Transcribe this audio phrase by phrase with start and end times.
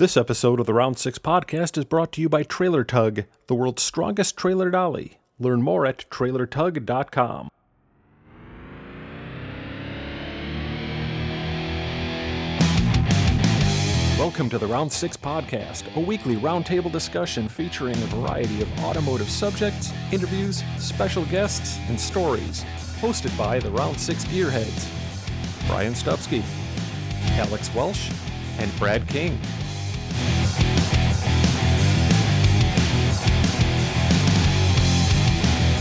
[0.00, 3.54] This episode of the Round 6 podcast is brought to you by Trailer Tug, the
[3.54, 5.18] world's strongest trailer dolly.
[5.38, 7.50] Learn more at trailertug.com.
[14.18, 19.28] Welcome to the Round 6 podcast, a weekly roundtable discussion featuring a variety of automotive
[19.28, 22.64] subjects, interviews, special guests, and stories.
[23.02, 24.88] Hosted by the Round 6 Gearheads
[25.66, 26.42] Brian Stupsky,
[27.32, 28.10] Alex Welsh,
[28.58, 29.38] and Brad King.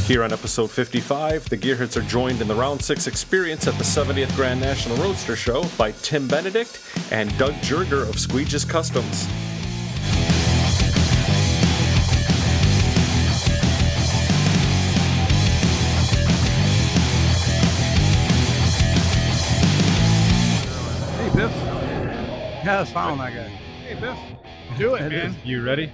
[0.09, 3.83] Here on episode 55, the Gearheads are joined in the Round 6 experience at the
[3.83, 9.27] 70th Grand National Roadster Show by Tim Benedict and Doug Jerger of Squeeg's Kustoms.
[21.17, 21.51] Hey, Biff.
[22.65, 23.47] Yeah, let's follow that guy.
[23.47, 24.17] Hey, Biff.
[24.79, 25.35] Do it, man.
[25.43, 25.91] You ready?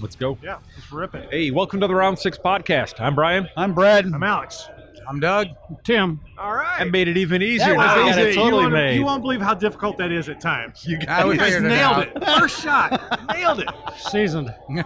[0.00, 0.38] Let's go.
[0.42, 1.28] Yeah, let's rip it.
[1.30, 3.00] Hey, welcome to the Round 6 podcast.
[3.00, 3.48] I'm Brian.
[3.56, 4.06] I'm Brad.
[4.06, 4.66] I'm Alex.
[5.08, 5.48] I'm Doug.
[5.82, 6.20] Tim.
[6.38, 6.80] All right.
[6.80, 7.76] I made it even easier.
[7.76, 8.34] That was than I had easy.
[8.36, 8.94] totally you, won't, made.
[8.96, 10.86] you won't believe how difficult that is at times.
[10.86, 12.24] You I we guys figured it nailed it.
[12.24, 13.28] First shot.
[13.34, 13.68] nailed it.
[14.10, 14.54] Seasoned.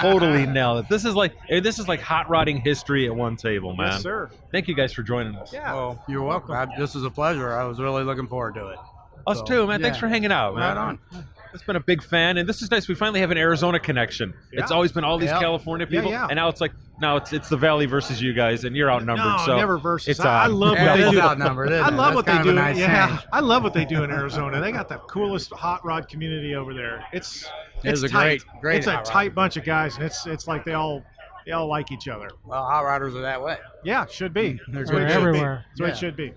[0.00, 0.88] totally nailed it.
[0.88, 3.92] This is like this is like hot rodding history at one table, man.
[3.92, 4.30] Yes, sir.
[4.50, 5.52] Thank you guys for joining us.
[5.52, 5.74] Yeah.
[5.74, 6.52] Well, you're welcome.
[6.54, 7.52] I, this is a pleasure.
[7.52, 8.78] I was really looking forward to it.
[9.26, 9.80] Us So, too, man.
[9.80, 10.76] Thanks for hanging out, man.
[10.76, 11.24] Right on.
[11.54, 12.88] It's been a big fan, and this is nice.
[12.88, 14.34] We finally have an Arizona connection.
[14.52, 15.38] It's always been all these Yeah.
[15.40, 16.26] California people, yeah.
[16.26, 19.24] and now it's like now it's it's the Valley versus you guys, and you're outnumbered.
[19.24, 20.08] no, so never versus.
[20.08, 21.20] It's I, I uh, love what they do.
[21.20, 22.54] outnumbered, isn't I love That's what they kind of a do.
[22.56, 23.20] nice yeah, change.
[23.32, 24.60] I love what they do in Arizona.
[24.60, 27.04] They got the coolest hot rod community over there.
[27.12, 27.44] It's
[27.84, 28.40] It it's is a tight.
[28.44, 29.04] great- great It's a hot rod.
[29.06, 31.04] tight bunch of guys, and it's it's like they all
[31.46, 32.30] they all like each other.
[32.44, 33.58] Well, hot riders are that way.
[33.84, 34.58] Yeah, should be.
[34.68, 35.02] They're That's what good.
[35.08, 35.28] it should be.
[35.28, 35.64] everywhere.
[35.68, 36.34] That's what it should be.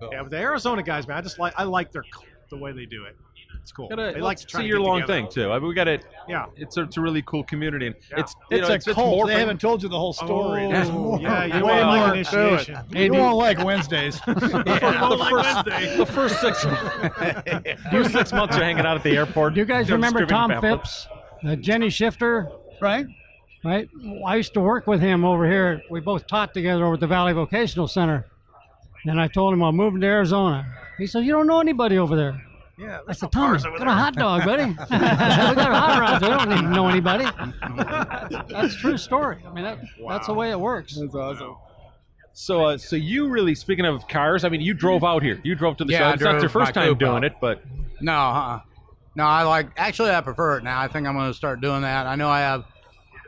[0.00, 2.02] So- Yeah, but the Arizona guys, man, I just like I like their
[2.50, 3.16] the way they do it.
[3.62, 3.88] It's cool.
[3.88, 5.12] Got a- they like it's to try a to year-long together.
[5.20, 5.50] thing too.
[5.52, 6.04] I mean, we got it.
[6.28, 6.46] Yeah.
[6.56, 8.20] It's a, it's a really cool community, and Yeah.
[8.20, 9.26] it's you It's know, a it's, it's cult.
[9.28, 9.38] They morphing.
[9.38, 10.64] haven't told you the whole story.
[10.66, 11.20] Oh, There's more.
[11.20, 12.78] yeah, you Way want like more an initiation.
[12.90, 14.20] You won't like Wednesdays.
[14.26, 14.36] Yeah,
[15.08, 15.96] the, like first, Wednesday.
[15.96, 16.64] the first six
[17.92, 19.54] first six months you're hanging out at the airport.
[19.54, 21.04] Do you guys remember Tom pamphlets.
[21.04, 21.08] Phipps?
[21.46, 22.48] Uh, Jenny Shifter,
[22.80, 23.06] right?
[23.64, 23.88] right?
[24.26, 25.82] I used to work with him over here.
[25.90, 28.26] We both taught together over at the Valley Vocational Center.
[29.06, 30.66] And I told him I'm moving to Arizona.
[30.98, 32.40] He said, You don't know anybody over there.
[32.80, 33.88] Yeah, I there's said, no Tommy, got there.
[33.88, 34.64] a hot dog, buddy.
[34.64, 36.22] we got a hot rods.
[36.22, 37.24] We don't need to know anybody.
[38.48, 39.44] That's a true story.
[39.46, 40.96] I mean, that, that's the way it works.
[40.96, 41.56] That's awesome.
[42.32, 45.40] So, uh, so you really speaking of cars, I mean, you drove out here.
[45.42, 46.14] You drove to the Yeah, show.
[46.14, 47.24] It's not your first time doing out.
[47.24, 47.62] it, but
[48.00, 48.60] No, uh-uh.
[49.16, 49.24] no.
[49.24, 49.68] I like.
[49.76, 50.80] Actually, I prefer it now.
[50.80, 52.06] I think I'm going to start doing that.
[52.06, 52.64] I know I have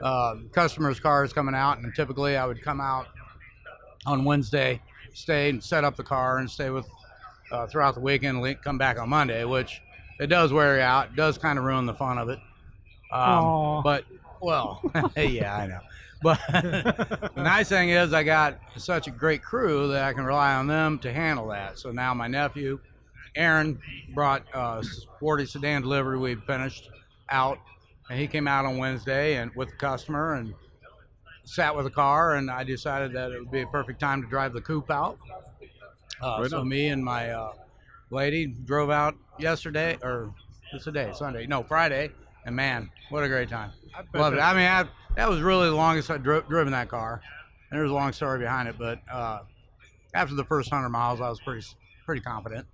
[0.01, 3.09] uh, customers' cars coming out, and typically I would come out
[4.07, 4.81] on Wednesday,
[5.15, 6.87] stay and set up the car, and stay with
[7.53, 8.45] uh, throughout the weekend.
[8.63, 9.83] Come back on Monday, which
[10.19, 11.15] it does wear you out.
[11.15, 12.39] Does kind of ruin the fun of it.
[13.13, 14.05] Um, but
[14.41, 14.83] well,
[15.17, 15.81] yeah, I know.
[16.23, 20.55] But the nice thing is, I got such a great crew that I can rely
[20.55, 21.79] on them to handle that.
[21.79, 22.79] So now my nephew,
[23.35, 23.79] Aaron,
[24.15, 24.83] brought uh,
[25.21, 26.91] 40 sedan delivery we finished
[27.29, 27.59] out,
[28.09, 30.55] and he came out on Wednesday and with the customer and
[31.45, 34.29] sat with the car, and I decided that it would be a perfect time to
[34.29, 35.19] drive the coupe out.
[36.21, 36.69] Uh, Right so on.
[36.69, 37.53] me and my uh,
[38.11, 40.33] lady drove out yesterday, or
[40.73, 41.11] what's the day?
[41.15, 41.47] Sunday?
[41.47, 42.11] No, Friday.
[42.45, 43.71] And man, what a great time!
[43.97, 44.39] I bet it.
[44.41, 44.85] I mean, I,
[45.17, 47.21] that was really the longest I'd dri- driven that car,
[47.71, 48.75] and there's a long story behind it.
[48.79, 49.41] But uh,
[50.15, 51.65] after the first hundred miles, I was pretty
[52.05, 52.67] pretty confident.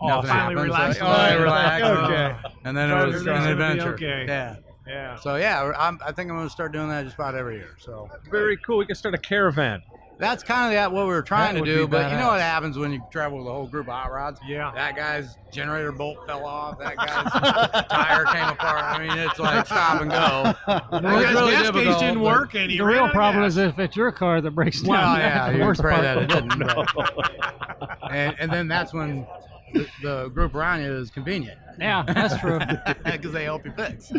[0.00, 1.84] Oh, Nothing finally happened, relaxed a oh, I relaxed.
[2.12, 2.36] Okay.
[2.64, 3.94] And then it was an adventure.
[3.94, 4.24] okay.
[4.26, 4.56] Yeah.
[4.86, 5.16] Yeah.
[5.16, 7.70] So yeah, I'm, I think I'm going to start doing that just about every year.
[7.78, 8.76] So very cool.
[8.76, 9.82] We can start a caravan.
[10.18, 11.86] That's kind of that what we were trying That to do.
[11.86, 14.12] be But you know what happens when you travel with a whole group of hot
[14.12, 14.40] rods?
[14.46, 14.70] Yeah.
[14.74, 16.78] That guy's generator bolt fell off.
[16.78, 18.82] That guy's tire came apart.
[18.84, 20.54] I mean, it's like stop and go.
[20.66, 20.84] That
[21.22, 24.12] It's really gas difficult, gauge didn't work, and The real problem is if it's your
[24.12, 24.90] car that breaks down.
[24.90, 26.02] Well, that's yeah, the you worst pray part.
[26.04, 26.58] that it didn't.
[26.58, 29.26] but- and, and then that's when
[29.72, 31.58] the, the group around you is convenient.
[31.80, 32.60] Yeah, that's true.
[33.04, 34.12] because they help you fix.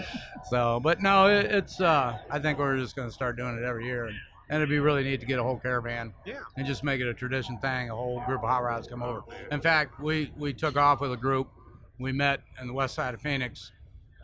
[0.49, 1.79] So, but no, it, it's.
[1.79, 4.15] Uh, I think we're just going to start doing it every year, and,
[4.49, 6.39] and it'd be really neat to get a whole caravan Yeah.
[6.57, 7.89] and just make it a tradition thing.
[7.89, 9.23] A whole group of hot rods come over.
[9.51, 11.47] In fact, we we took off with a group.
[11.99, 13.71] We met in the west side of Phoenix,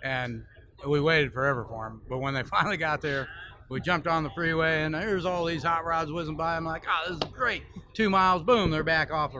[0.03, 0.43] and
[0.85, 2.01] we waited forever for them.
[2.09, 3.27] But when they finally got there,
[3.69, 6.57] we jumped on the freeway, and there's all these hot rods whizzing by.
[6.57, 7.63] I'm like, oh, this is great.
[7.93, 9.33] Two miles, boom, they're back off.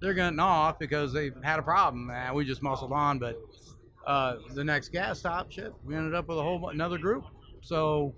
[0.00, 2.10] They're getting off because they had a problem.
[2.10, 3.40] And we just muscled on, but
[4.06, 7.24] uh, the next gas stop, shit, we ended up with a whole another group.
[7.66, 8.14] So,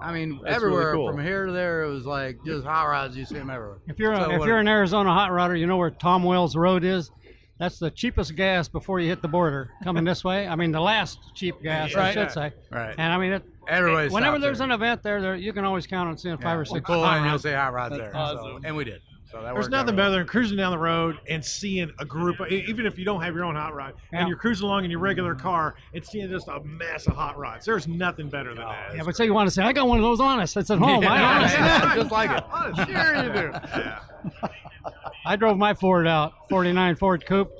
[0.00, 1.10] I mean, That's everywhere really cool.
[1.12, 3.14] from here to there, it was like just hot rods.
[3.16, 3.76] You see them everywhere.
[3.86, 6.22] If you're a, So if what- you're an Arizona hot rodder, you know where Tom
[6.22, 7.10] Wells Road is.
[7.58, 10.46] That's the cheapest gas before you hit the border coming this way.
[10.48, 12.14] I mean, the last cheap gas, I Right.
[12.14, 12.52] should say.
[12.70, 12.94] Right.
[12.98, 14.66] And I mean, it, Everybody whenever there's there.
[14.66, 16.86] an event there, there you can always count on seeing five or six.
[16.86, 17.42] pull hot in, you'll rods.
[17.42, 18.10] see hot rods there.
[18.12, 19.00] That's So- and we did.
[19.36, 22.48] So that There's nothing better than cruising down the road and seeing a group, of,
[22.48, 24.20] even if you don't have your own hot rod, Yeah.
[24.20, 27.36] and you're cruising along in your regular car and seeing just a mass of hot
[27.36, 27.66] rods.
[27.66, 28.96] There's nothing better than oh, that.
[28.96, 30.56] Yeah, but say you want to say, I got one of those honest.
[30.56, 31.04] It's at home.
[31.06, 31.96] I honest.
[31.96, 32.44] just like it.
[32.50, 33.50] Honest, sure you do.
[33.52, 34.00] Yeah.
[35.26, 37.50] I drove my Ford out, 49 Ford Coupe,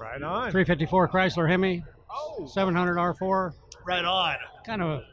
[0.00, 0.50] Right on.
[0.50, 3.52] 354 Chrysler Hemi, Oh, 700 R4.
[3.86, 4.36] Right on.
[4.66, 5.04] Kind of, a,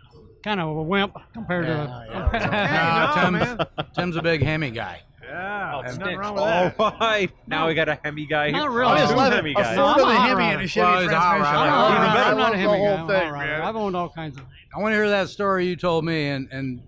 [0.43, 2.39] kind of a wimp compared Yeah, to.
[2.39, 3.61] Nah, no, Tim's,
[3.95, 5.01] Tim's a big Hemi guy.
[5.31, 5.81] Yeah.
[5.83, 6.99] There's nothing wrong with All that.
[6.99, 7.31] right.
[7.47, 8.57] Now we got a Hemi guy here.
[8.57, 8.91] Not really.
[8.91, 9.33] I just love.
[9.33, 9.75] Hemi A guys.
[9.77, 11.55] No, Ford I'm with a a Hemi and a Chevy Well, he's a hot transmission.
[11.55, 11.69] rod.
[11.69, 12.29] I'm, Even not, better.
[12.31, 12.77] I'm not a I love Hemi guy.
[12.77, 13.47] whole I'm thing, all right.
[13.47, 13.61] man.
[13.61, 14.43] I've owned all kinds of.
[14.75, 16.81] I want to hear that story you told me, and and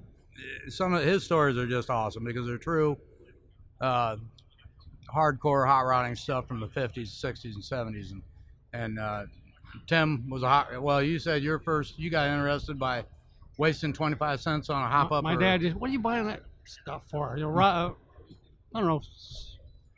[0.69, 2.97] some of his stories are just awesome because they're true.
[3.81, 4.17] Uh,
[5.13, 8.21] hardcore hot rodding stuff from the 50s, 60s, and 70s, and
[8.73, 9.25] and uh,
[9.87, 10.81] Tim was a hot.
[10.81, 13.03] Well, you said your first, you got interested by
[13.57, 15.23] wasting 25 cents on a hop up.
[15.23, 17.35] My or- dad just, what are you buying that stuff for?
[17.37, 17.95] You know, rod,
[18.75, 19.01] I don't know,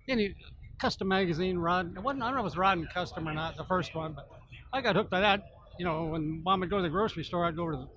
[0.09, 0.35] any
[0.79, 1.95] custom magazine rod.
[1.95, 3.95] It wasn't, I don't know if it was Rod and Custom or not, the first
[3.95, 4.27] one, but
[4.73, 5.43] I got hooked by that.
[5.79, 7.87] You know, when mom would go to the grocery store, I'd go to the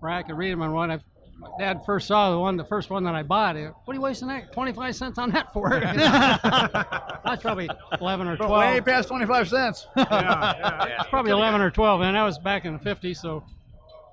[0.00, 0.90] rack and read them on one.
[0.90, 0.98] I,
[1.38, 3.56] my dad first saw the one, the first one that I bought.
[3.56, 5.68] He, what are you wasting that 25 cents on that for?
[5.80, 7.68] That's probably
[8.00, 8.50] 11 or 12.
[8.52, 9.86] Way past 25 cents.
[9.96, 10.86] Yeah, yeah.
[10.88, 11.02] Yeah.
[11.10, 13.16] probably 11 or 12, and that was back in the 50s.
[13.18, 13.44] So,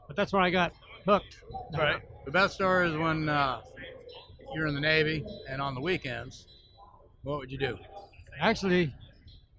[0.07, 0.73] but that's when I got
[1.05, 1.37] hooked.
[1.77, 2.01] right.
[2.25, 3.61] The best story is when uh,
[4.53, 6.45] you're in the Navy and on the weekends.
[7.23, 7.77] What would you do?
[8.39, 8.93] Actually,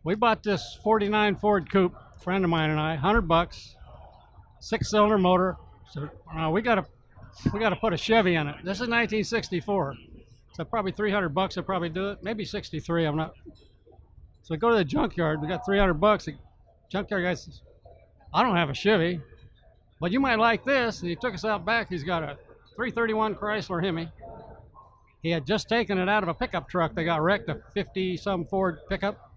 [0.02, 3.76] we bought this 49 Ford Coupe, friend of mine and I, 100 bucks,
[4.60, 5.56] six cylinder motor.
[5.90, 6.86] So uh, we got to
[7.52, 8.56] we got to put a Chevy in it.
[8.58, 9.96] This is 1964.
[10.52, 12.22] So probably 300 bucks would probably do it.
[12.22, 13.04] Maybe 63.
[13.06, 13.34] I'm not.
[14.42, 15.40] So go to the junkyard.
[15.40, 16.26] We got 300 bucks.
[16.26, 16.34] The
[16.90, 17.60] junkyard guy says,
[18.32, 19.20] "I don't have a Chevy,
[20.00, 21.88] but you might like this." And he took us out back.
[21.88, 22.36] He's got a
[22.76, 24.08] 331 Chrysler Hemi.
[25.24, 26.94] He had just taken it out of a pickup truck.
[26.94, 29.32] They got wrecked, a 50 some Ford pickup.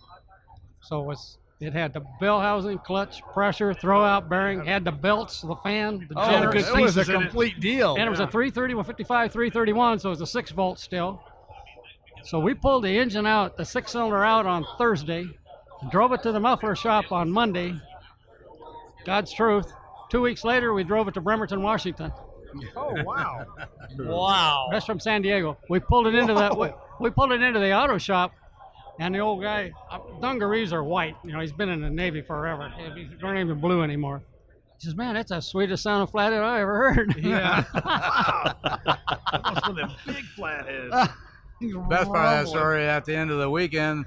[0.82, 4.92] So it was it had the bell housing, clutch, pressure, throw out bearing, had the
[4.92, 7.96] belts, the fan, the Oh, it was a complete deal.
[7.96, 11.24] and it was a 330, 155, 331, so it was a six volt still.
[12.24, 15.26] So we pulled the engine out, the six cylinder out on Thursday,
[15.90, 17.74] drove it to the muffler shop on Monday.
[19.06, 19.72] God's truth.
[20.12, 22.12] Two weeks later, we drove it to Bremerton, Washington.
[22.76, 23.46] Oh, wow.
[24.00, 24.70] wow.
[24.72, 25.58] That's from San Diego.
[25.70, 28.34] We pulled it into the we, we pulled it into the auto shop,
[29.00, 31.16] and the old guy, uh, dungarees are white.
[31.24, 32.72] You know, he's been in the Navy forever.
[32.96, 34.22] He's not even blue anymore.
[34.80, 37.64] He says, "Man, that's the sweetest sound of flathead I ever heard." Yeah.
[37.74, 38.56] wow.
[39.34, 40.92] Almost one of them big flatheads.
[41.90, 44.06] Best part of that story at the end of the weekend,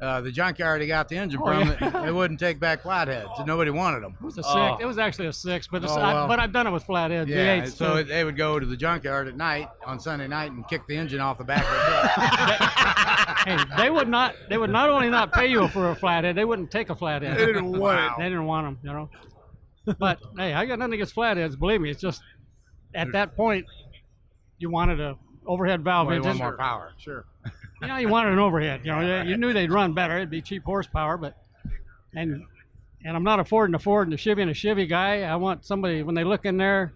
[0.00, 2.02] uh, the junkyard he got the engine Oh, from, yeah.
[2.04, 3.28] they wouldn't take back flatheads.
[3.38, 4.14] and Nobody wanted them.
[4.20, 4.48] It was a six.
[4.54, 4.76] Oh.
[4.80, 7.62] It was actually a six, but Oh, I, but I've done it with flathead Yeah,
[7.62, 7.72] V8s.
[7.76, 8.04] so too.
[8.04, 11.20] they would go to the junkyard at night on Sunday night and kick the engine
[11.20, 11.76] off the back of the
[13.46, 13.46] truck.
[13.46, 14.34] hey, they would not.
[14.50, 17.36] They would not only not pay you for a flathead, they wouldn't take a flathead.
[17.38, 18.10] They didn't want it.
[18.18, 19.10] They didn't want them, you know.
[19.98, 21.56] But hey, I got nothing against flatheads.
[21.56, 22.20] Believe me, it's just
[22.94, 23.64] at that point
[24.58, 25.16] you wanted a
[25.46, 26.36] overhead valve Well, engine.
[26.38, 26.92] more power.
[26.98, 27.24] Sure.
[27.80, 28.80] You know, you wanted an overhead.
[28.84, 30.16] You know, you knew they'd run better.
[30.16, 31.36] It'd be cheap horsepower, but
[32.14, 32.44] and
[33.04, 35.22] and I'm not a Ford and a Ford and a Chevy and a Chevy guy.
[35.22, 36.92] I want somebody when they look in there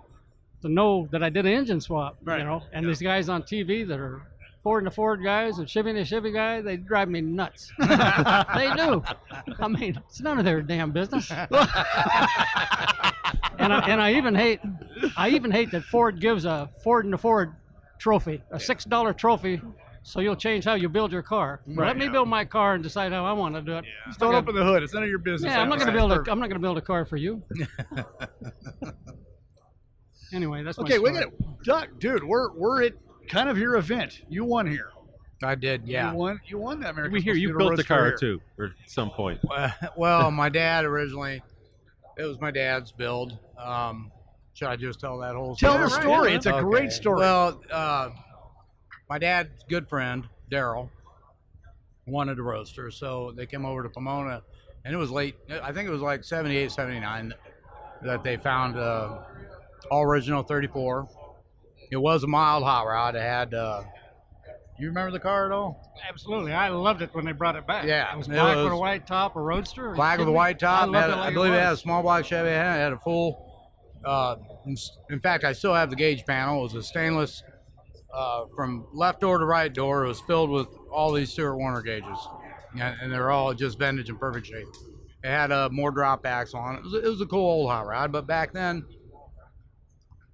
[0.62, 2.18] to know that I did an engine swap.
[2.22, 2.38] Right.
[2.38, 4.22] You know, and these guys on TV that are
[4.62, 7.72] Ford and a Ford guys and Chevy and a Chevy guy, they drive me nuts.
[7.78, 7.86] they
[8.74, 9.02] do.
[9.58, 11.30] I mean, it's none of their damn business.
[11.30, 11.48] and
[13.72, 14.60] I, and I even hate,
[15.16, 17.54] I even hate that Ford gives a Ford and a Ford
[17.98, 19.62] trophy, a six dollar trophy,
[20.02, 21.60] so you'll change how you build your car.
[21.66, 23.84] Let me build my car and decide how I want to do it.
[24.06, 24.82] Just throw it up in the hood.
[24.82, 25.52] It's none of your business.
[25.52, 26.16] Yeah, I'm not going to build a.
[26.30, 27.42] I'm not going to build a car for you.
[30.32, 31.24] anyway, that's Okay, we story.
[31.24, 32.24] got Doc, dude.
[32.24, 32.92] We're we're at
[33.28, 34.22] kind of your event.
[34.28, 34.90] You won here.
[35.42, 36.10] I did, yeah.
[36.12, 36.40] You won.
[36.46, 37.12] You won that American.
[37.14, 38.16] We hear you built the car here.
[38.16, 39.40] too, or at some point.
[39.50, 41.42] Uh, well, my dad originally,
[42.18, 43.38] it was my dad's build.
[43.58, 44.12] Um,
[44.52, 45.84] should I just tell that whole Tell story?
[45.88, 46.34] the story.
[46.34, 46.62] It's a Okay.
[46.62, 47.20] great story.
[47.20, 48.10] Well, uh,
[49.10, 50.88] my dad's good friend Daryl
[52.06, 54.42] wanted a roaster, so they came over to Pomona,
[54.84, 55.34] and it was late.
[55.62, 57.34] I think it was like 78, 79
[58.02, 59.18] that they found uh,
[59.90, 61.08] all original 34.
[61.90, 63.16] It was a mild hot rod.
[63.16, 63.52] It had.
[63.52, 63.82] Uh,
[64.78, 65.92] you remember the car at all?
[66.08, 67.84] Absolutely, I loved it when they brought it back.
[67.84, 69.90] Yeah, it was it black with a white top, a roadster.
[69.90, 70.88] black with a white top.
[70.94, 71.64] I, had- it like I believe it, was.
[71.64, 72.48] had a small block Chevy.
[72.48, 73.46] It had, it had a full.
[74.04, 74.76] Uh, in,
[75.10, 76.60] in fact, I still have the gauge panel.
[76.60, 77.42] It was a stainless
[78.14, 80.04] uh, from left door to right door.
[80.04, 82.18] It was filled with all these Stewart Warner gauges.
[82.74, 84.66] and, and they're all just vintage and perfect shape.
[85.22, 86.78] It had uh, more drop backs on it.
[86.78, 88.84] It was, it was a cool old hot rod, but back then,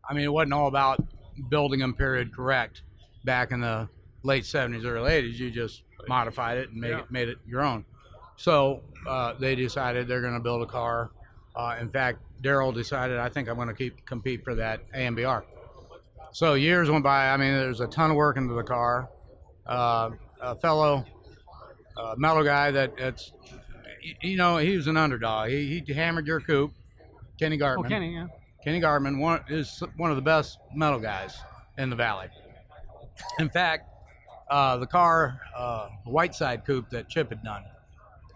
[0.08, 1.04] I mean, it wasn't all about
[1.50, 2.82] building them period correct.
[3.24, 3.88] Back in the
[4.22, 7.00] late '70s, early '80s, you just modified it and made Yeah.
[7.00, 7.84] it made it your own.
[8.36, 11.10] So uh, they decided they're going to build a car.
[11.56, 15.42] Uh, in fact, Daryl decided, I think I'm going to keep compete for that AMBR.
[16.36, 17.30] So years went by.
[17.30, 19.08] I mean, there's a ton of work into the car.
[19.64, 21.02] Uh, a fellow
[21.96, 23.32] uh, metal guy that it's,
[24.20, 25.48] you know, he was an underdog.
[25.48, 26.74] He, he hammered your coupe,
[27.38, 28.26] Kenny Oh, Kenny, yeah.
[28.62, 31.38] Kenny Gartman one, is one of the best metal guys
[31.78, 32.26] in the valley.
[33.38, 33.88] In fact,
[34.50, 37.64] uh, the car, uh, Whiteside coupe that Chip had done,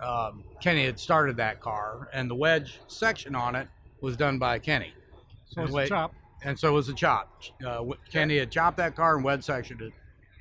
[0.02, 3.68] um, Kenny had started that car, and the wedge section on it
[4.00, 4.94] was done by Kenny.
[5.50, 6.14] So it's a chop.
[6.42, 7.42] And so was the chop.
[7.66, 9.92] Uh, Kenny had chopped that car and wedge sectioned it,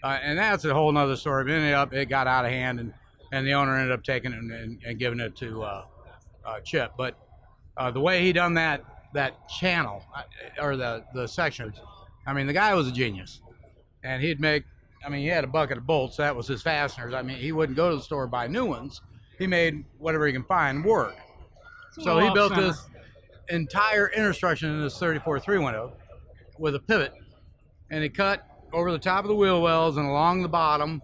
[0.03, 1.43] uh, and that's a whole nother story.
[1.43, 2.93] But ended up, it got out of hand, and,
[3.31, 5.85] and the owner ended up taking it and, and, giving it to uh,
[6.45, 6.93] uh, Chip.
[6.97, 7.17] But
[7.77, 10.23] uh, the way he done that that channel uh,
[10.63, 11.75] or the the sections,
[12.25, 13.41] I mean, the guy was a genius,
[14.03, 14.63] and he'd make.
[15.05, 16.17] I mean, he had a bucket of bolts.
[16.17, 17.13] That was his fasteners.
[17.13, 19.01] I mean, he wouldn't go to the store and buy new ones.
[19.37, 21.15] He made whatever he can find work.
[21.93, 22.67] So he built off-center.
[22.67, 22.85] this
[23.49, 26.01] entire instruction in this 34 three window oh
[26.57, 27.13] with a pivot,
[27.89, 31.01] and he cut over the top of the wheel wells and along the bottom,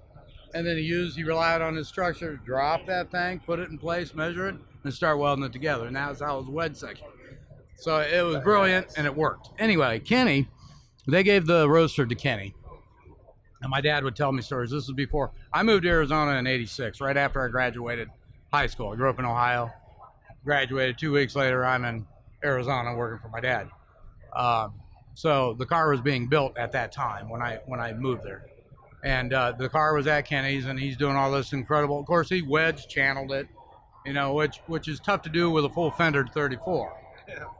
[0.53, 3.69] and then he used he relied on his structure to drop that thing, put it
[3.69, 5.87] in place, measure it, and start welding it together.
[5.87, 7.07] And that's how it was wedge section.
[7.77, 9.49] So it was brilliant and it worked.
[9.59, 10.47] Anyway, Kenny,
[11.07, 12.53] they gave the roaster to Kenny.
[13.61, 14.71] And my dad would tell me stories.
[14.71, 18.09] This was before I moved to Arizona in '86, right after I graduated
[18.53, 18.91] high school.
[18.91, 19.71] I grew up in Ohio.
[20.43, 21.65] Graduated two weeks later.
[21.65, 22.05] I'm in
[22.45, 23.69] Arizona working for my dad.
[24.35, 24.73] Um,
[25.13, 28.45] so the car was being built at that time when I when I moved there,
[29.03, 31.99] and uh, the car was at Kenny's, and he's doing all this incredible.
[31.99, 33.47] Of course, he wedge channeled it,
[34.05, 36.93] you know, which which is tough to do with a full fendered 34.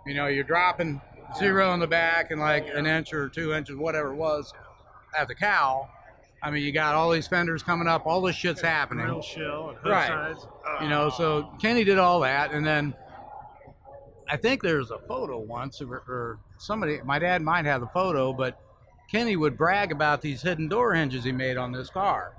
[0.05, 1.01] You know, you're dropping
[1.39, 4.53] zero in the back and like an inch or two inches, whatever it was,
[5.17, 5.89] at the cow.
[6.43, 9.69] I mean, you got all these fenders coming up, all this shit's happening Grill shell
[9.69, 10.07] and hood Right.
[10.07, 10.47] sides.
[10.81, 12.93] you know so kenny did all that and then
[14.29, 18.31] i think there's a photo once or, or somebody my dad might have the photo
[18.33, 18.59] but
[19.11, 22.33] kenny would brag about these hidden door hinges he made on this car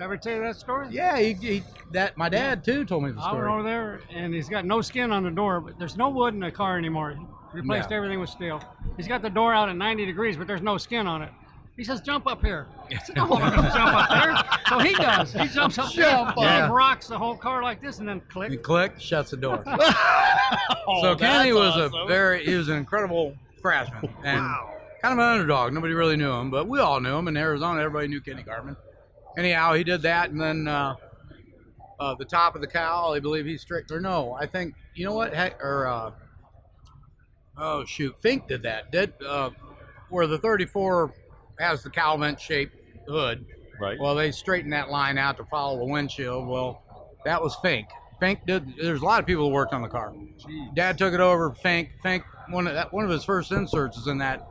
[0.00, 0.88] I ever tell you that story?
[0.90, 1.62] yeah he, he
[1.92, 3.36] that my dad too told me the story.
[3.36, 6.08] I went over there, and he's got no skin on the door, but there's no
[6.08, 7.12] wood in the car anymore.
[7.12, 7.96] He replaced No.
[7.98, 8.60] everything with steel.
[8.96, 11.30] He's got the door out at 90 degrees, but there's no skin on it.
[11.76, 14.34] He says, "Jump up here." I said, "No, I'm gonna jump up there."
[14.68, 15.32] So he does.
[15.34, 16.68] He jumps up there, Jump and up.
[16.68, 18.50] he rocks the whole car like this, and then click.
[18.50, 19.62] and click shuts the door
[20.86, 21.94] Oh, so kenny was awesome.
[21.94, 24.74] a very he was an incredible craftsman and Wow.
[25.00, 25.72] kind of an underdog.
[25.72, 27.80] Nobody really knew him, but we all knew him in Arizona.
[27.80, 28.76] Everybody knew Kenny Gartman.
[29.38, 30.94] Anyhow, he did that, and then uh,
[32.00, 33.12] uh, the top of the cow.
[33.12, 35.32] I believe he strict or no, I think you know what?
[35.34, 36.10] Heck, or uh,
[37.58, 38.90] oh shoot, Fink did that.
[38.92, 39.50] Did uh,
[40.10, 41.14] where the 34
[41.58, 42.74] has the cowl vent shaped
[43.08, 43.44] hood.
[43.80, 43.98] Right.
[43.98, 46.46] Well, they straightened that line out to follow the windshield.
[46.46, 46.82] Well,
[47.24, 47.86] that was Fink.
[48.22, 48.76] Fink did.
[48.80, 50.14] There's a lot of people who worked on the car.
[50.74, 51.50] Dad took it over.
[51.50, 51.90] Fink.
[52.04, 52.22] Fink.
[52.50, 52.92] One of that.
[52.92, 54.46] One of his first inserts is in that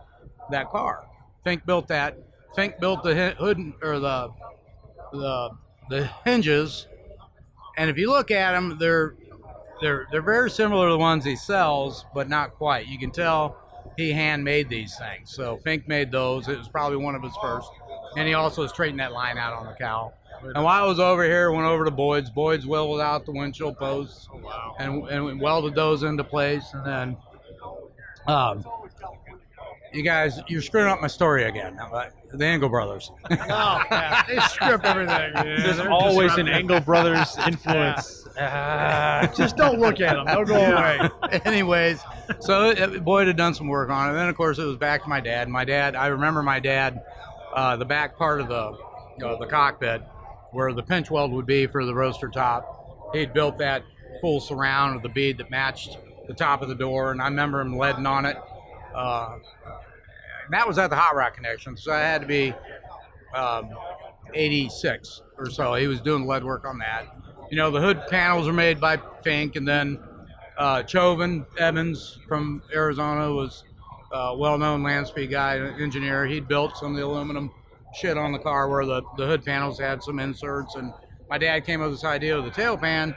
[0.49, 1.05] that car.
[1.45, 2.17] Fink built that.
[2.53, 4.29] Fink built the hood or the
[5.13, 5.51] the
[5.89, 6.87] the hinges.
[7.77, 9.15] And if you look at them, they're
[9.81, 12.87] they're they're very similar to the ones he sells, but not quite.
[12.87, 13.55] You can tell
[13.95, 15.33] he handmade these things.
[15.33, 16.49] So Fink made those.
[16.49, 17.71] It was probably one of his first.
[18.17, 20.11] And he also straightened that line out on the cow.
[20.43, 22.29] And while I was over here, went over to Boyd's.
[22.29, 24.27] Boyd's welded out the windshield posts
[24.79, 26.65] and, and welded those into place.
[26.73, 27.17] And then,
[28.27, 28.65] um,
[29.93, 31.77] you guys, you're screwing up my story again.
[32.33, 33.11] The Engle brothers.
[33.31, 34.23] Oh, yeah.
[34.27, 35.33] They strip everything.
[35.33, 38.27] There's they're always an Engle Brothers influence.
[38.39, 39.31] Ah.
[39.35, 40.25] Just don't look at them.
[40.25, 41.09] They'll go away.
[41.45, 42.01] Anyways,
[42.39, 44.13] so it, Boyd had done some work on it.
[44.13, 45.49] Then, of course, it was back to my dad.
[45.49, 47.01] My dad, I remember my dad,
[47.53, 48.77] uh, the back part of the
[49.25, 50.01] uh, the cockpit
[50.51, 53.11] where the pinch weld would be for the roaster top.
[53.13, 53.83] He'd built that
[54.19, 57.61] full surround of the bead that matched the top of the door, and I remember
[57.61, 58.37] him leading on it.
[58.93, 59.37] Uh,
[60.51, 62.53] that was at the Hot Rock Connection, so I had to be
[63.33, 63.69] um,
[64.33, 65.73] 86 or so.
[65.75, 67.07] He was doing lead work on that.
[67.49, 69.99] You know, the hood panels are made by Fink, and then
[70.57, 73.63] uh, Chauvin Evans from Arizona was
[74.11, 76.25] a well-known land speed guy, engineer.
[76.25, 77.51] He'd built some of the aluminum
[77.93, 80.93] shit on the car where the, the hood panels had some inserts, and
[81.29, 83.15] my dad came up with this idea of the tail pan.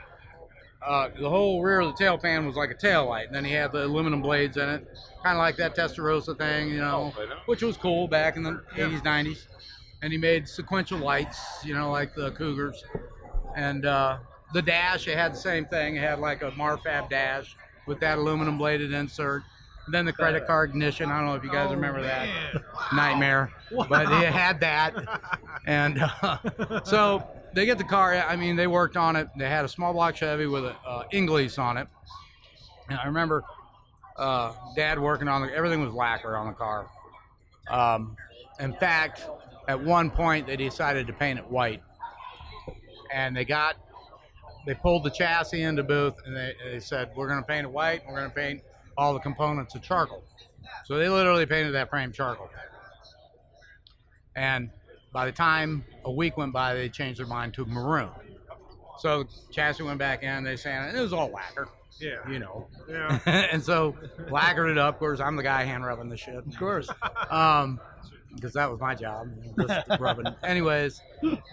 [0.87, 3.45] Uh, the whole rear of the tail pan was like a tail light, and then
[3.45, 4.87] he had the aluminum blades in it,
[5.23, 7.13] kind of like that Testarossa thing, you know,
[7.47, 9.47] which was cool back in the 80s, 90s.
[10.03, 12.85] And he made sequential lights, you know, like the Cougars.
[13.57, 14.19] And uh,
[14.53, 15.97] the dash, it had the same thing.
[15.97, 19.43] It had like a Marfab dash with that aluminum bladed insert.
[19.89, 21.11] Then the credit card ignition.
[21.11, 22.29] I don't know if you guys remember that
[22.95, 23.53] nightmare,
[23.89, 24.95] but it had that.
[25.67, 28.13] And uh, so they get the car.
[28.17, 29.29] I mean, they worked on it.
[29.35, 31.89] They had a small block Chevy with a uh, Inglese on it.
[32.91, 33.43] And I remember
[34.19, 35.55] uh, Dad working on it.
[35.55, 36.87] Everything was lacquer on the car.
[37.71, 38.15] Um,
[38.61, 39.27] in fact,
[39.67, 41.83] at one point they decided to paint it white,
[43.11, 43.77] and they got
[44.67, 47.71] they pulled the chassis into booth and they, they said we're going to paint it
[47.71, 48.03] white.
[48.07, 48.63] We're going to paint
[48.97, 50.23] all the components of charcoal.
[50.87, 52.49] So they literally painted that frame charcoal.
[54.37, 54.71] And
[55.13, 58.11] by the time a week went by, they changed their mind to maroon.
[58.99, 60.45] So chassis went back in.
[60.45, 60.95] They sanded.
[60.95, 61.69] It It was all lacquer,
[62.01, 62.17] Yeah.
[62.29, 62.67] you know.
[62.89, 63.19] Yeah.
[63.27, 63.95] and so
[64.31, 64.95] lacquered it up.
[64.97, 66.37] Of course, I'm the guy hand rubbing the shit.
[66.37, 66.89] Of course.
[67.31, 67.81] Um,
[68.35, 69.29] because that was my job,
[69.61, 70.27] just rubbing.
[70.43, 71.01] Anyways,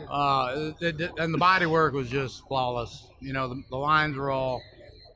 [0.10, 3.08] uh, it, it- and the body work was just flawless.
[3.20, 4.64] You know, the, the lines were all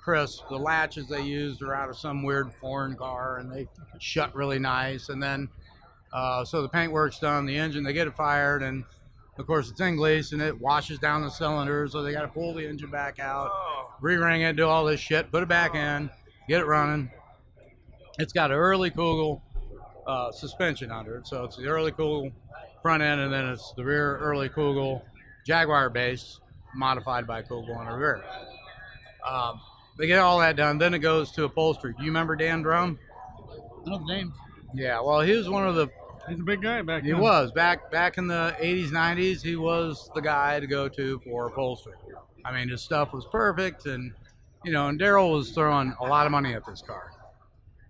[0.05, 0.47] crisp.
[0.50, 4.59] The latches they used are out of some weird foreign car, and they shut really
[4.59, 5.09] nice.
[5.09, 5.50] And then,
[6.13, 7.47] uh, so the paint work's done.
[7.47, 8.83] The engine, they get it fired, and
[9.39, 12.53] of course it's Inglese, and it washes down the cylinders, so they got to pull
[12.53, 13.51] the engine back out,
[14.00, 16.09] re-ring it, do all this shit, put it back in,
[16.47, 17.09] get it running.
[18.19, 19.41] It's got an early Kugel
[20.05, 22.31] uh, suspension under it, so it's the early Kugel
[22.83, 25.01] front end, and then it's the rear early Kugel
[25.47, 26.39] Jaguar base
[26.75, 28.24] modified by Kugel on the rear.
[29.27, 29.59] Um,
[29.97, 31.93] they get all that done, then it goes to upholstery.
[31.97, 32.99] Do you remember Dan Drum?
[33.85, 34.33] I know the name.
[34.73, 35.89] Yeah, well, he was one of the
[36.27, 37.05] He's a big guy back then.
[37.05, 37.21] he then.
[37.21, 39.43] was back back in the 80s, 90s.
[39.43, 41.93] He was the guy to go to for upholstery.
[42.43, 44.11] I mean, his stuff was perfect, and
[44.63, 47.11] you know, and Daryl was throwing a lot of money at this car.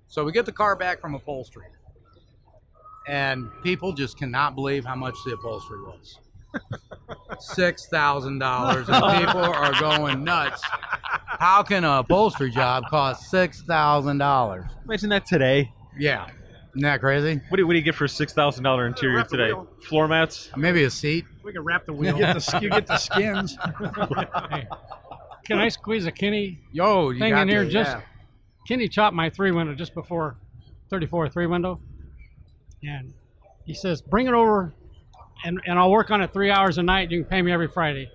[0.07, 1.67] So we get the car back from upholstery,
[3.07, 6.19] and people just cannot believe how much the upholstery was.
[7.39, 10.61] Six thousand dollars, and people are going nuts.
[11.39, 14.65] How can a upholstery job cost six thousand dollars?
[14.85, 15.71] Imagine that today.
[15.97, 16.27] Yeah,
[16.71, 17.41] isn't that crazy?
[17.49, 19.53] What do, what do you get for a six thousand dollar interior wrap the today?
[19.53, 19.67] wheel.
[19.87, 20.49] Floor mats.
[20.55, 21.25] Maybe a seat.
[21.43, 22.17] We can wrap the You wheel.
[22.17, 23.57] get the you get the skins.
[24.49, 24.67] Hey,
[25.45, 26.59] can I squeeze a Kenny?
[26.71, 28.01] Yo, you Thing got in here to, just- yeah.
[28.67, 30.37] Kenny chopped my three window just before
[30.89, 31.79] 34 three window,
[32.81, 33.13] and
[33.65, 34.73] he says, "Bring it over,
[35.45, 37.11] and and I'll work on it three hours a night.
[37.11, 38.09] You can pay me every Friday."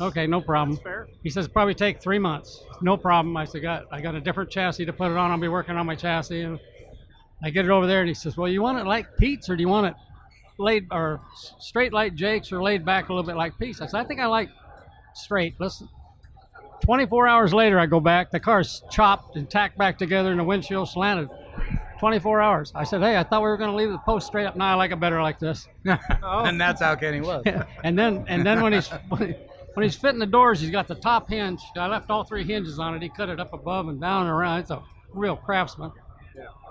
[0.00, 0.78] Okay, no problem.
[1.22, 2.62] He says probably take three months.
[2.82, 3.36] No problem.
[3.36, 5.30] I said, got I got a different chassis to put it on.
[5.30, 6.60] I'll be working on my chassis, and
[7.42, 9.56] I get it over there, and he says, "Well, you want it like Pete's, or
[9.56, 9.94] do you want it
[10.58, 11.20] laid or
[11.58, 14.20] straight like Jake's, or laid back a little bit like Pete's?" I said, "I think
[14.20, 14.50] I like
[15.14, 15.88] straight." Listen.
[16.82, 18.30] 24 hours later, I go back.
[18.30, 21.30] The car's chopped and tacked back together, and the windshield slanted.
[21.98, 22.72] 24 hours.
[22.74, 24.56] I said, "Hey, I thought we were going to leave the post straight up.
[24.56, 27.44] Now I like it better like this." and that's how Kenny was.
[27.84, 31.28] and then and then when he's when he's fitting the doors, he's got the top
[31.28, 31.60] hinge.
[31.76, 33.02] I left all three hinges on it.
[33.02, 34.60] He cut it up above and down and around.
[34.60, 34.82] It's a
[35.12, 35.92] real craftsman.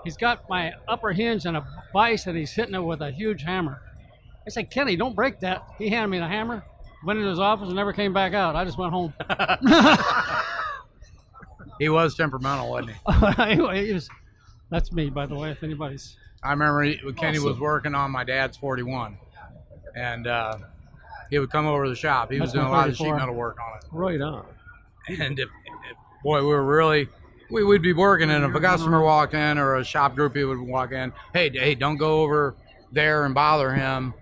[0.04, 3.42] He's got my upper hinge and a vise, and he's hitting it with a huge
[3.42, 3.80] hammer.
[4.46, 5.66] I said, Kenny, don't break that.
[5.78, 6.64] He handed me the hammer,
[7.04, 8.54] went into his office, and never came back out.
[8.54, 9.12] I just went home.
[11.78, 13.86] He was temperamental, wasn't he?
[13.86, 14.08] he was,
[14.70, 15.50] that's me, by the way.
[15.50, 19.18] If anybody's I remember he, Kenny was working on my dad's 41,
[19.94, 20.58] and uh,
[21.30, 22.30] he would come over to the shop.
[22.30, 23.84] He was doing a lot of sheet metal work on it.
[23.90, 24.46] Right on.
[25.08, 27.08] And if, if boy, we were really,
[27.50, 30.60] we would be working, and if a customer walked in or a shop groupie would
[30.60, 32.56] walk in, hey, hey, don't go over
[32.92, 34.14] there and bother him.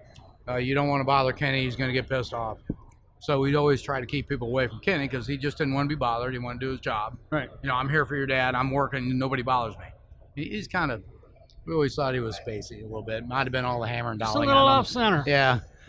[0.47, 2.59] Uh, you don't want to bother Kenny; he's going to get pissed off.
[3.21, 5.89] So we'd always try to keep people away from Kenny because he just didn't want
[5.89, 6.35] to be bothered.
[6.35, 7.17] He wanted to do his job.
[7.31, 7.49] right.
[7.63, 8.55] You know, I'm here for your dad.
[8.55, 9.19] I'm working.
[9.19, 9.87] Nobody bothers me.
[10.35, 11.03] He- He's kind of.
[11.67, 13.27] We always thought he was spacey a little bit.
[13.27, 15.25] Might have been all the hammer and Just a little off center.
[15.27, 15.61] Yeah,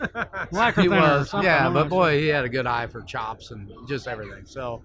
[0.80, 1.30] he was.
[1.42, 4.46] Yeah, but boy, he had a good eye for chops and just everything.
[4.46, 4.82] So,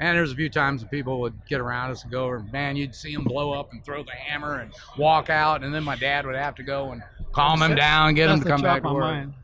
[0.00, 2.74] and there's a few times that people would get around us and go over, man,
[2.74, 5.94] you'd see him blow up and throw the hammer and walk out, and then my
[5.94, 8.88] dad would have to go and calm him down, get him to come back to
[8.92, 9.02] work.
[9.04, 9.34] mine.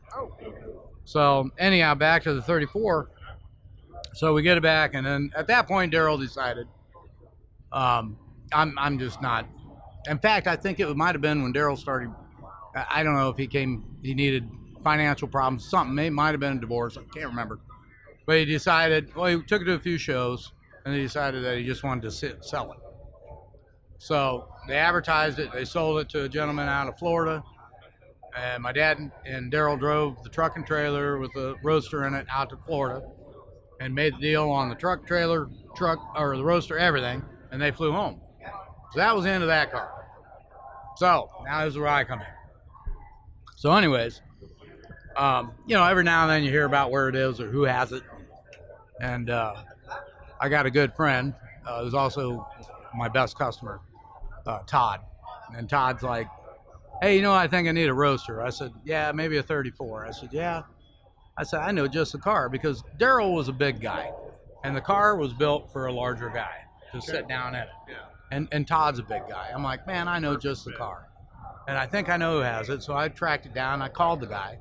[1.05, 3.09] So anyhow, back to the 34.
[4.15, 6.67] So we get it back, and then at that point, Daryl decided,
[7.71, 8.17] um,
[8.53, 9.47] I'm I'm just not.
[10.07, 12.09] In fact, I think it might have been when Daryl started.
[12.75, 13.83] I don't know if he came.
[14.01, 14.49] He needed
[14.83, 15.69] financial problems.
[15.69, 15.97] Something.
[16.03, 16.97] It might have been a divorce.
[16.97, 17.59] I can't remember.
[18.25, 19.15] But he decided.
[19.15, 20.51] Well, he took it to a few shows,
[20.85, 22.79] and he decided that he just wanted to sit, sell it.
[23.97, 25.51] So they advertised it.
[25.53, 27.43] They sold it to a gentleman out of Florida.
[28.35, 32.25] And my dad and Daryl drove the truck and trailer with the roaster in it
[32.33, 33.05] out to Florida
[33.79, 37.71] and made the deal on the truck, trailer, truck, or the roaster, everything, and they
[37.71, 38.21] flew home.
[38.93, 39.89] So that was the end of that car.
[40.97, 42.27] So now is where I come in.
[43.55, 44.21] So, anyways,
[45.15, 47.63] um, you know, every now and then you hear about where it is or who
[47.63, 48.03] has it.
[49.01, 49.55] and uh,
[50.39, 51.33] I got a good friend
[51.65, 52.45] uh, who's also
[52.93, 53.79] my best customer,
[54.45, 54.99] uh, Todd.
[55.55, 56.27] And Todd's like,
[57.01, 60.05] "Hey, you know, I think I need a roaster." I said, "Yeah, maybe a 34."
[60.05, 60.63] I said, "Yeah."
[61.37, 64.11] I said, "I know just the car because Daryl was a big guy,
[64.63, 66.53] and the car was built for a larger guy
[66.91, 67.69] to sit down in it.
[67.87, 67.95] Yeah.
[68.33, 69.51] And and Todd's a big guy.
[69.53, 71.07] I'm like, man, I know just the car,
[71.67, 72.81] and I think I know who has it.
[72.81, 73.79] So I tracked it down.
[73.79, 74.57] I called the guy,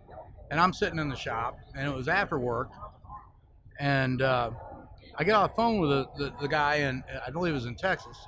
[0.51, 2.69] and I'm sitting in the shop, and it was after work,
[3.81, 4.51] and uh,
[5.17, 7.65] I get off the phone with the, the, the guy, and I believe it was
[7.65, 8.19] in Texas,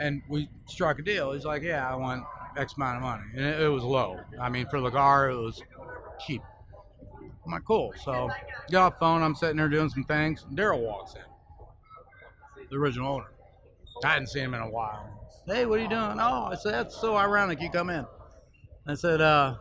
[0.00, 1.32] and we struck a deal.
[1.32, 2.24] He's like, yeah, I want
[2.56, 4.18] X amount of money, and it, it was low.
[4.40, 5.62] I mean, for the car, it was
[6.26, 6.40] cheap.
[7.44, 7.92] I'm like, cool.
[8.02, 8.30] So
[8.70, 9.22] get off the phone.
[9.22, 10.46] I'm sitting there doing some things.
[10.54, 11.20] Daryl walks in,
[12.70, 13.31] the original owner.
[14.04, 15.08] I hadn't seen him in a while.
[15.46, 16.18] Hey, what are you doing?
[16.20, 17.60] Oh, I said, that's so ironic.
[17.60, 18.06] You come in.
[18.86, 19.56] I said, uh,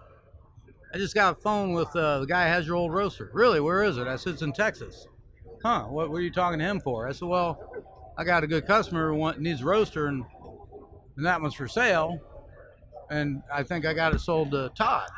[0.94, 3.32] I just got a phone with uh, the guy has your old roaster.
[3.34, 3.60] Really?
[3.60, 4.08] Where is it?
[4.08, 5.08] I said, it's in Texas.
[5.64, 5.84] Huh?
[5.84, 7.08] What were you talking to him for?
[7.08, 7.84] I said, well,
[8.18, 10.24] I got a good customer who needs a roaster, and,
[11.18, 12.20] and that one's for sale.
[13.10, 15.10] And I think I got it sold to Todd.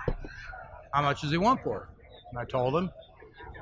[0.94, 2.06] How much does he want for it?
[2.30, 2.92] And I told him,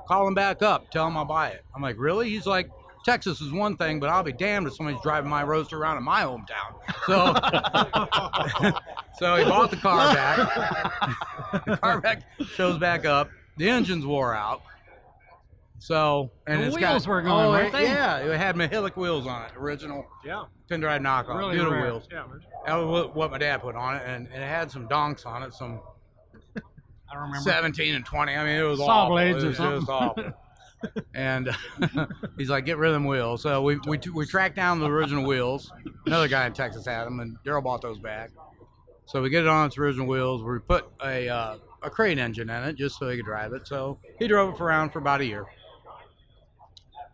[0.08, 1.64] call him back up, tell him I'll buy it.
[1.76, 2.30] I'm like, really?
[2.30, 2.70] He's like,
[3.04, 6.04] Texas is one thing, but I'll be damned if somebody's driving my roaster around in
[6.04, 6.76] my hometown.
[7.08, 7.34] So,
[9.20, 11.66] so he bought the car back.
[11.66, 12.24] the car back
[12.56, 13.30] shows back up.
[13.58, 14.62] The engine's wore out.
[15.80, 18.96] So and The it's wheels got, were gone, oh, weren't it- Yeah, it had Mahilic
[18.96, 20.44] wheels on it, original Yeah.
[20.70, 21.86] pin drive knockoff, Really beautiful rare.
[21.86, 22.08] wheels.
[22.12, 22.24] Yeah.
[22.68, 25.26] That was what- what my dad put on it, and, and it had some donks
[25.26, 25.80] on it, some
[26.56, 27.50] I don't remember.
[27.50, 28.36] 17 and 20.
[28.36, 29.16] I mean, it was Saw awful.
[29.16, 29.94] blades it or was just something.
[30.26, 30.34] awful.
[31.14, 31.50] and
[32.38, 33.42] he's like, get rid of them wheels.
[33.42, 35.72] So we, we, we tracked down the original wheels.
[36.06, 38.32] Another guy in Texas had them, and Daryl bought those back.
[39.06, 40.44] So we get it on its original wheels.
[40.44, 43.68] We put a, uh, a crate engine in it just so he could drive it.
[43.68, 45.46] So he drove it around for about a year.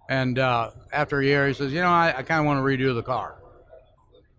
[0.10, 2.64] And uh, after a year, he says, you know, I, I kind of want to
[2.64, 3.42] redo the car.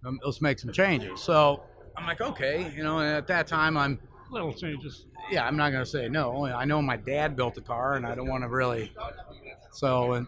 [0.06, 1.20] Um, let's make some changes.
[1.20, 1.62] So
[1.96, 2.72] I'm like, okay.
[2.74, 3.98] You know, and at that time, I'm
[4.30, 5.06] Little changes.
[5.30, 6.44] Yeah, I'm not gonna say no.
[6.46, 8.92] I know my dad built the car, and I don't want to really.
[9.72, 10.26] So, and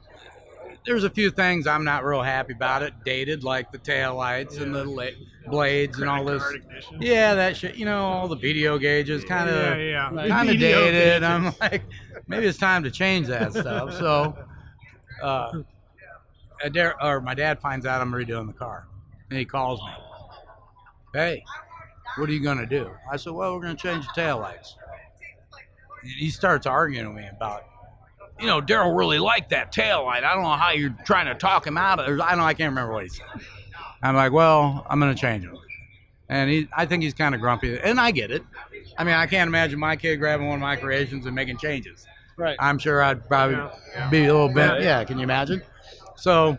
[0.86, 2.94] there's a few things I'm not real happy about it.
[3.04, 5.06] Dated, like the tail lights and the la-
[5.48, 6.42] blades and all this.
[6.52, 6.98] ignition.
[7.00, 7.76] Yeah, that shit.
[7.76, 10.14] You know, all the video gauges, kind Yeah, of, yeah.
[10.14, 10.28] Right.
[10.28, 10.94] kind of dated.
[10.94, 11.22] gauges.
[11.22, 11.82] I'm like,
[12.28, 13.94] maybe it's time to change that stuff.
[13.94, 14.36] So,
[15.22, 15.52] uh,
[16.62, 18.86] Adair, or my dad finds out I'm redoing the car,
[19.30, 19.92] and he calls me.
[21.12, 21.42] Hey,
[22.16, 22.90] what are you gonna do?
[23.10, 24.76] I said, well, we're gonna change the tail lights.
[26.02, 27.64] He starts arguing with me about,
[28.38, 30.24] you know, Daryl really liked that tail light.
[30.24, 32.20] I don't know how you're trying to talk him out of it.
[32.22, 32.40] I don't.
[32.44, 33.26] I can't remember what he said.
[34.02, 35.58] I'm like, well, I'm gonna change them.
[36.30, 38.42] And he, I think he's kind of grumpy, and I get it.
[38.96, 42.06] I mean, I can't imagine my kid grabbing one of my creations and making changes.
[42.36, 42.56] Right.
[42.60, 44.08] I'm sure I'd probably Yeah, yeah.
[44.10, 44.70] be a little bit.
[44.70, 44.82] Right.
[44.82, 45.60] Yeah, can you imagine?
[46.16, 46.56] So,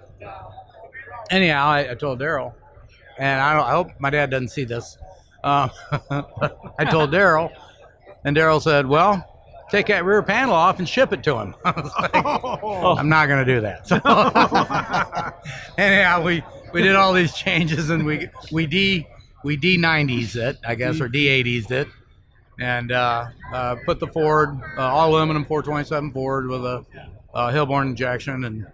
[1.30, 2.54] anyhow, I, I told Daryl,
[3.18, 4.98] and I, don't, I hope my dad doesn't see this.
[5.44, 5.72] Um,
[6.78, 7.52] I told Daryl,
[8.24, 9.31] and Daryl said, "Well,
[9.72, 12.96] take that rear panel off and ship it to him." Like, Oh.
[12.98, 13.88] I'm not going to do that.
[13.88, 13.96] So,
[15.78, 19.08] anyhow, we we did all these changes, and we we d
[19.44, 21.88] we d 90s it, I guess, or d 80s it,
[22.60, 26.86] and uh, uh, put the Ford uh, all aluminum 427 Ford with a
[27.34, 28.68] uh, Hilborn injection, and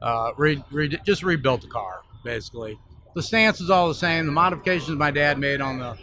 [0.00, 2.78] uh, re, re, just rebuilt the car basically.
[3.14, 4.26] The stance is all the same.
[4.26, 5.96] The modifications my dad made on the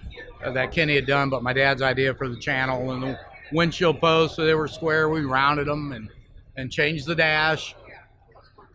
[0.43, 3.19] uh, that Kenny had done, but my dad's idea for the channel and the
[3.51, 5.09] windshield posts, so they were square.
[5.09, 6.09] We rounded them and
[6.55, 7.75] and changed the dash,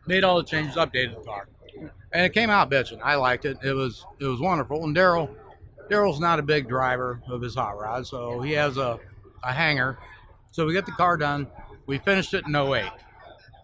[0.07, 1.49] made all the changes, updated the car,
[2.13, 3.01] and it came out bitching.
[3.03, 3.59] I liked it.
[3.63, 4.85] It was it was wonderful.
[4.85, 5.35] And Daryl,
[5.91, 8.99] Daryl's not a big driver of his hot rod, so he has a
[9.43, 9.99] a hangar.
[10.51, 11.47] So we get the car done.
[11.87, 12.85] We finished it in 08.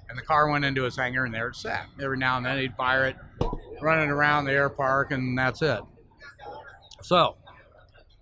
[0.08, 1.86] And the car went into his hangar and there it sat.
[2.02, 3.16] Every now and then he'd fire it,
[3.80, 5.80] run it around the air park, and that's it.
[7.00, 7.36] So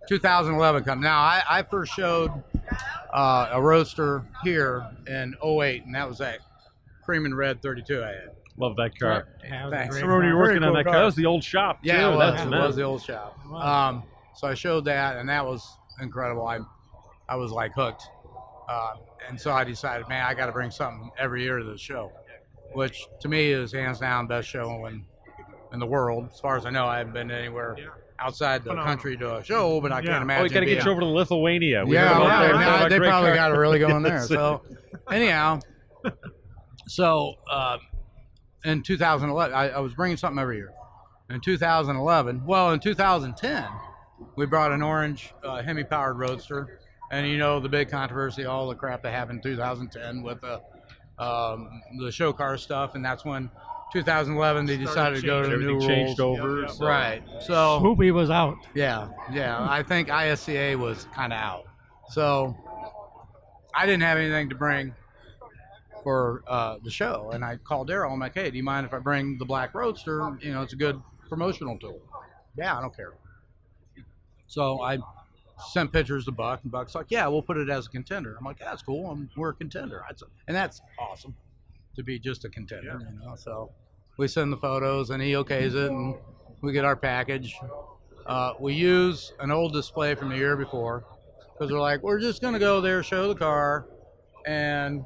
[0.09, 1.01] 2011 come.
[1.01, 2.31] Now I, I first showed
[3.13, 6.41] uh, a roaster here in 08, and that was that
[7.05, 8.31] cream and red 32 I had.
[8.57, 9.29] Love that car.
[9.45, 9.87] Yeah, it was a Thanks.
[9.97, 10.49] I great remember when you were car.
[10.53, 10.93] working on that car.
[10.93, 11.01] car.
[11.01, 11.79] That was the old shop.
[11.83, 12.07] Yeah, too.
[12.07, 12.67] it was, That's it nice.
[12.67, 13.39] was the old shop.
[13.49, 13.89] Wow.
[13.89, 14.03] Um,
[14.35, 15.65] so I showed that, and that was
[16.01, 16.47] incredible.
[16.47, 16.59] I,
[17.29, 18.03] I was like hooked.
[18.69, 18.95] Uh,
[19.29, 22.13] and so I decided, man, I got to bring something every year to the show,
[22.73, 25.05] which to me is hands down best show in,
[25.73, 26.29] in the world.
[26.33, 27.87] As far as I know, I haven't been anywhere Yeah.
[28.21, 28.85] Outside the Phenomenal.
[28.87, 30.07] country to a show, but I Yeah.
[30.07, 30.41] can't Oh, imagine.
[30.41, 31.85] Oh, we got to being- get you over to Lithuania.
[31.85, 32.41] We yeah, heard about well, that.
[32.41, 34.15] they- Talk about they great probably got it really going there.
[34.15, 34.29] Yes.
[34.29, 34.63] So,
[35.11, 35.61] anyhow,
[36.87, 37.79] so uh,
[38.65, 40.73] in 2011, I, I was bringing something every year.
[41.31, 43.67] In 2011, well, in 2010,
[44.37, 46.81] we brought an orange uh, Hemi-powered roadster,
[47.13, 50.61] and you know the big controversy, all the crap that happened in 2010 with the
[51.23, 53.51] um, the show car stuff, and that's when
[53.93, 56.39] 2011 they decided to go to the new Everything changed rules.
[56.39, 56.61] over.
[56.61, 56.77] Yep, yep.
[56.77, 57.23] so- Right.
[57.41, 58.57] So Hoopy was out.
[58.75, 59.59] yeah, yeah.
[59.69, 61.65] I think ISCA was kind of out.
[62.11, 62.57] So
[63.75, 64.95] I didn't have anything to bring
[66.03, 67.31] for uh, the show.
[67.33, 68.13] And I called Daryl.
[68.13, 70.37] I'm like, hey, do you mind if I bring the Black Roadster?
[70.41, 72.01] You know, it's a good promotional tool.
[72.57, 73.13] Yeah, I don't care.
[74.47, 74.99] So I
[75.73, 78.37] sent pictures to Buck, and Buck's like, yeah, we'll put it as a contender.
[78.39, 79.11] I'm like, yeah, that's cool.
[79.11, 80.03] I'm, we're a contender.
[80.09, 81.35] I'd say- And that's awesome
[81.99, 83.35] to be just a contender, you know.
[83.35, 83.73] So
[84.19, 86.15] we send the photos, and he okays it, and
[86.63, 87.55] we get our package.
[88.25, 91.05] Uh, we use an old display from the year before
[91.53, 93.87] because they're like, we're just going to go there, show the car,
[94.47, 95.05] and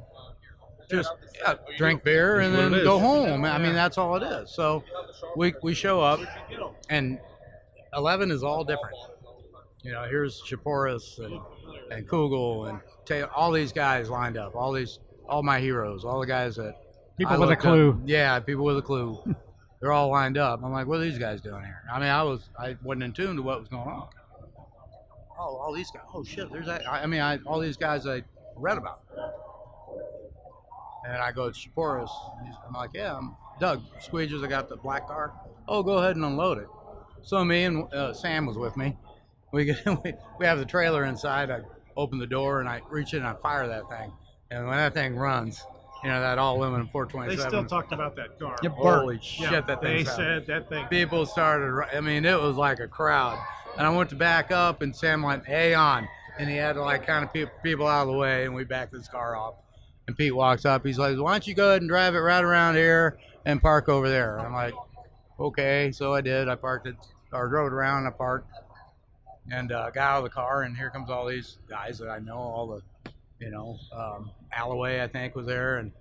[0.89, 3.43] just yeah, drink beer and then go home.
[3.43, 4.53] I mean, that's all it is.
[4.53, 4.83] So
[5.35, 6.19] we, we show up,
[6.89, 7.19] and
[7.95, 8.95] 11 is all different.
[9.81, 11.39] You know, here's Shaporis and,
[11.91, 16.27] and Kugel and all these guys lined up, all these, all my heroes, all the
[16.27, 16.82] guys that
[17.23, 18.01] People I with a looked up- clue.
[18.05, 19.17] yeah, people with a clue.
[19.79, 20.61] They're all lined up.
[20.63, 21.81] I'm like, what are these guys doing here?
[21.91, 24.07] I mean, I was, I wasn't in tune to what was going on.
[25.39, 26.03] Oh, all these guys.
[26.13, 26.87] Oh shit, there's that.
[26.89, 28.23] I, I mean, I, all these guys I
[28.55, 28.99] read about.
[31.05, 32.09] And I go to Shaporis.
[32.67, 34.43] I'm like, yeah, I'm Doug Squeegers.
[34.43, 35.33] I got the black car.
[35.67, 36.67] Oh, go ahead and unload it.
[37.23, 38.97] So me and uh, Sam was with me.
[39.51, 41.51] We get we, we have the trailer inside.
[41.51, 41.61] I
[41.97, 44.11] open the door and I reach in and I fire that thing.
[44.49, 45.61] And when that thing runs,
[46.03, 47.49] you know that all aluminum They 427.
[47.49, 48.55] still talked about that car.
[48.61, 48.71] Yep.
[48.73, 50.15] Holy shit, Yeah, that they thing's out.
[50.17, 50.85] said that thing.
[50.87, 51.71] people started.
[51.71, 53.39] ru- I mean, it was like a crowd.
[53.77, 56.07] And I went to back up, and Sam went, "Hey, on!"
[56.39, 58.63] And he had to like kind of pe- people out of the way, and we
[58.63, 59.55] backed this car off.
[60.07, 60.85] And Pete walks up.
[60.85, 63.89] He's like, "Why don't you go ahead and drive it right around here and park
[63.89, 64.73] over there?" I'm like,
[65.39, 66.49] "Okay." So I did.
[66.49, 66.95] I parked it,
[67.31, 67.99] or drove it around.
[67.99, 68.51] And I parked,
[69.51, 70.63] and uh, got out of the car.
[70.63, 72.37] And here comes all these guys that I know.
[72.37, 72.81] All the,
[73.43, 75.91] you know, um, Alloway I think was there, and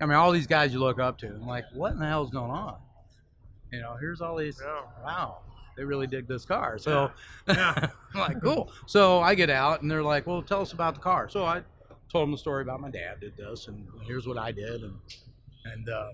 [0.00, 1.26] I mean all these guys you look up to.
[1.26, 2.76] I'm like, what in the hell's going on?
[3.70, 4.60] You know, here's all these.
[4.64, 4.80] Yeah.
[5.04, 5.38] Wow,
[5.76, 6.78] they really dig this car.
[6.78, 7.10] So
[7.48, 7.88] Yeah.
[8.14, 8.72] I'm like, cool.
[8.86, 11.28] So I get out and they're like, well, tell us about the car.
[11.28, 11.62] So I
[12.10, 14.82] told them the story about my dad did this and here's what I did.
[14.82, 14.94] And,
[15.66, 16.10] and, uh,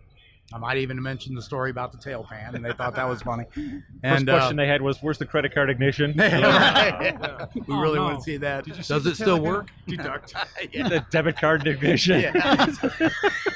[0.54, 3.22] I might even mention the story about the tail pan, and they thought that was
[3.22, 3.44] funny.
[3.54, 3.64] First
[4.02, 7.46] And question they had was, "Where's the credit card ignition?" uh, Yeah.
[7.54, 8.04] we Oh, really no.
[8.04, 8.64] want to see that.
[8.64, 9.68] Did you Does the it still work?
[9.86, 10.34] Deduct.
[10.72, 10.88] yeah.
[10.88, 12.20] the debit card ignition.
[12.20, 12.32] Yeah.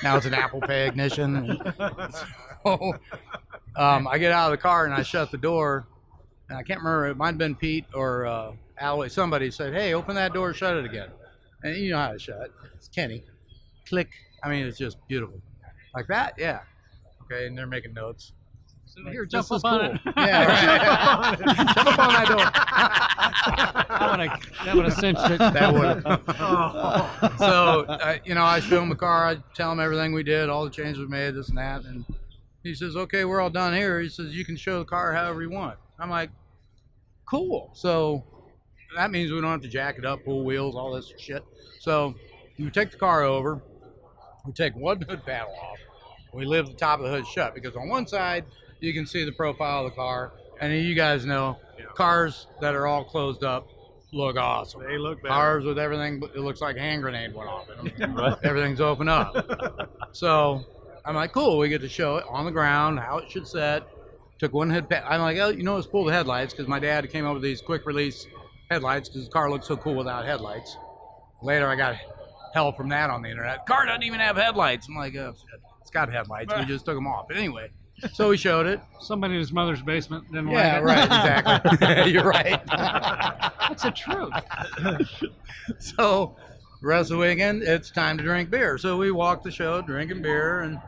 [0.03, 1.59] now it's an Apple Pay ignition.
[2.65, 2.95] So,
[3.77, 5.87] um, I get out of the car and I shut the door.
[6.49, 7.07] And I can't remember.
[7.09, 9.09] It might have been Pete or uh, Alloway.
[9.09, 11.09] Somebody said, "Hey, open that door, shut it again."
[11.63, 12.51] And you know how to shut.
[12.75, 13.25] It's Kenny.
[13.89, 14.09] Click.
[14.45, 15.41] I mean, it's just beautiful.
[15.95, 16.61] Like that, yeah.
[17.31, 18.33] Okay, and they're making notes.
[18.87, 20.11] So here, Jump this is up on cool.
[20.13, 20.15] it.
[20.17, 21.39] Yeah, right.
[21.75, 23.03] Jump up on that door.
[23.47, 25.39] That would have that would have cinched it.
[25.39, 26.03] That would.
[26.07, 27.35] Oh.
[27.39, 29.27] so uh, you know, I show him the car.
[29.29, 32.05] I tell him everything we did, all the changes we made, this and that, and
[32.63, 35.43] he says, "Okay, we're all done here." He says, "You can show the car however
[35.43, 36.31] you want." I'm like,
[37.29, 38.25] "Cool." So
[38.97, 41.45] that means we don't have to jack it up, pull wheels, all this shit.
[41.81, 42.15] So
[42.59, 43.63] we take the car over.
[44.45, 45.79] We take one hood panel off.
[46.33, 48.45] We leave the top of the hood shut because on one side
[48.81, 51.87] you can see the profile of the car, and you guys know Yeah.
[51.95, 53.69] cars that are all closed up
[54.13, 54.83] look awesome.
[54.83, 55.35] They look better.
[55.35, 58.37] Cars with everything, it looks like a hand grenade went off in.
[58.45, 59.91] Everything's open up.
[60.13, 60.65] So
[61.05, 61.59] I'm like, cool.
[61.59, 63.83] We get to show it on the ground, how it should set.
[64.39, 64.89] Took one head.
[64.89, 67.35] Pa- I'm like, oh, you know, let's pull the headlights because my dad came up
[67.35, 68.27] with these quick release
[68.71, 70.77] headlights because the car looks so cool without headlights.
[71.43, 71.97] Later, I got
[72.55, 73.67] hell from that on the internet.
[73.67, 74.89] Car doesn't even have headlights.
[74.89, 75.61] I'm like, oh, shit.
[75.87, 76.53] It's got headlights.
[76.59, 77.29] We just took them off.
[77.29, 77.71] But anyway,
[78.13, 78.81] so we showed it.
[79.01, 80.85] Somebody in his mother's basement didn't Yeah, like it.
[80.85, 81.05] right.
[81.05, 82.13] Exactly.
[82.13, 82.61] You're right.
[82.67, 84.33] That's the truth.
[85.79, 86.35] so
[86.83, 90.23] rest of the weekend it's time to drink beer so we walked the show drinking
[90.23, 90.79] beer and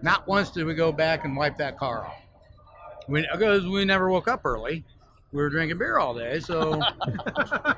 [0.00, 2.14] not once did we go back and wipe that car off
[3.08, 4.82] we, because we never woke up early
[5.32, 6.80] we were drinking beer all day so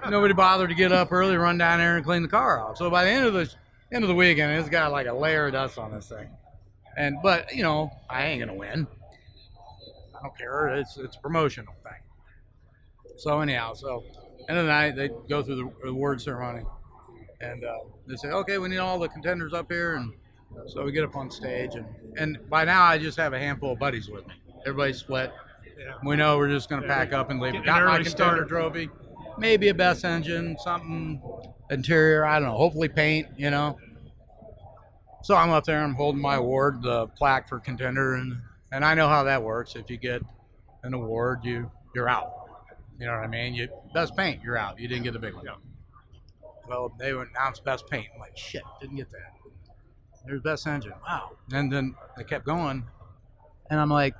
[0.09, 2.89] nobody bothered to get up early run down there and clean the car off so
[2.91, 3.51] by the end of the
[3.91, 6.29] end of the weekend it's got like a layer of dust on this thing
[6.97, 8.87] and but you know i ain't gonna win
[10.17, 12.01] i don't care it's it's a promotional thing
[13.17, 14.05] so anyhow so
[14.49, 16.65] end of the night, they go through the award ceremony,
[17.41, 20.13] and uh, they say, "Okay, we need all the contenders up here." And
[20.67, 23.73] so we get up on stage, and and by now I just have a handful
[23.73, 24.35] of buddies with me.
[24.67, 25.33] Everybody's split.
[25.79, 25.95] Yeah.
[26.05, 27.53] We know we're just going to pack up and leave.
[27.65, 28.89] Got my contender trophy,
[29.39, 31.21] maybe a best engine, something
[31.71, 32.25] interior.
[32.25, 32.57] I don't know.
[32.57, 33.29] Hopefully paint.
[33.37, 33.79] You know.
[35.25, 35.83] So I'm up there.
[35.83, 38.37] I'm holding my award, the plaque for contender, and
[38.73, 39.75] and I know how that works.
[39.75, 40.21] If you get
[40.83, 42.31] an award, you you're out.
[43.01, 43.55] You know what I mean?
[43.55, 44.79] You best paint, you're out.
[44.79, 45.47] You didn't get the big one.
[46.69, 48.09] Well, they announced best paint.
[48.15, 49.33] I'm like, shit, didn't get that.
[50.27, 50.93] There's best engine.
[51.09, 51.31] Wow.
[51.53, 52.85] And then they kept going,
[53.71, 54.15] and I'm like,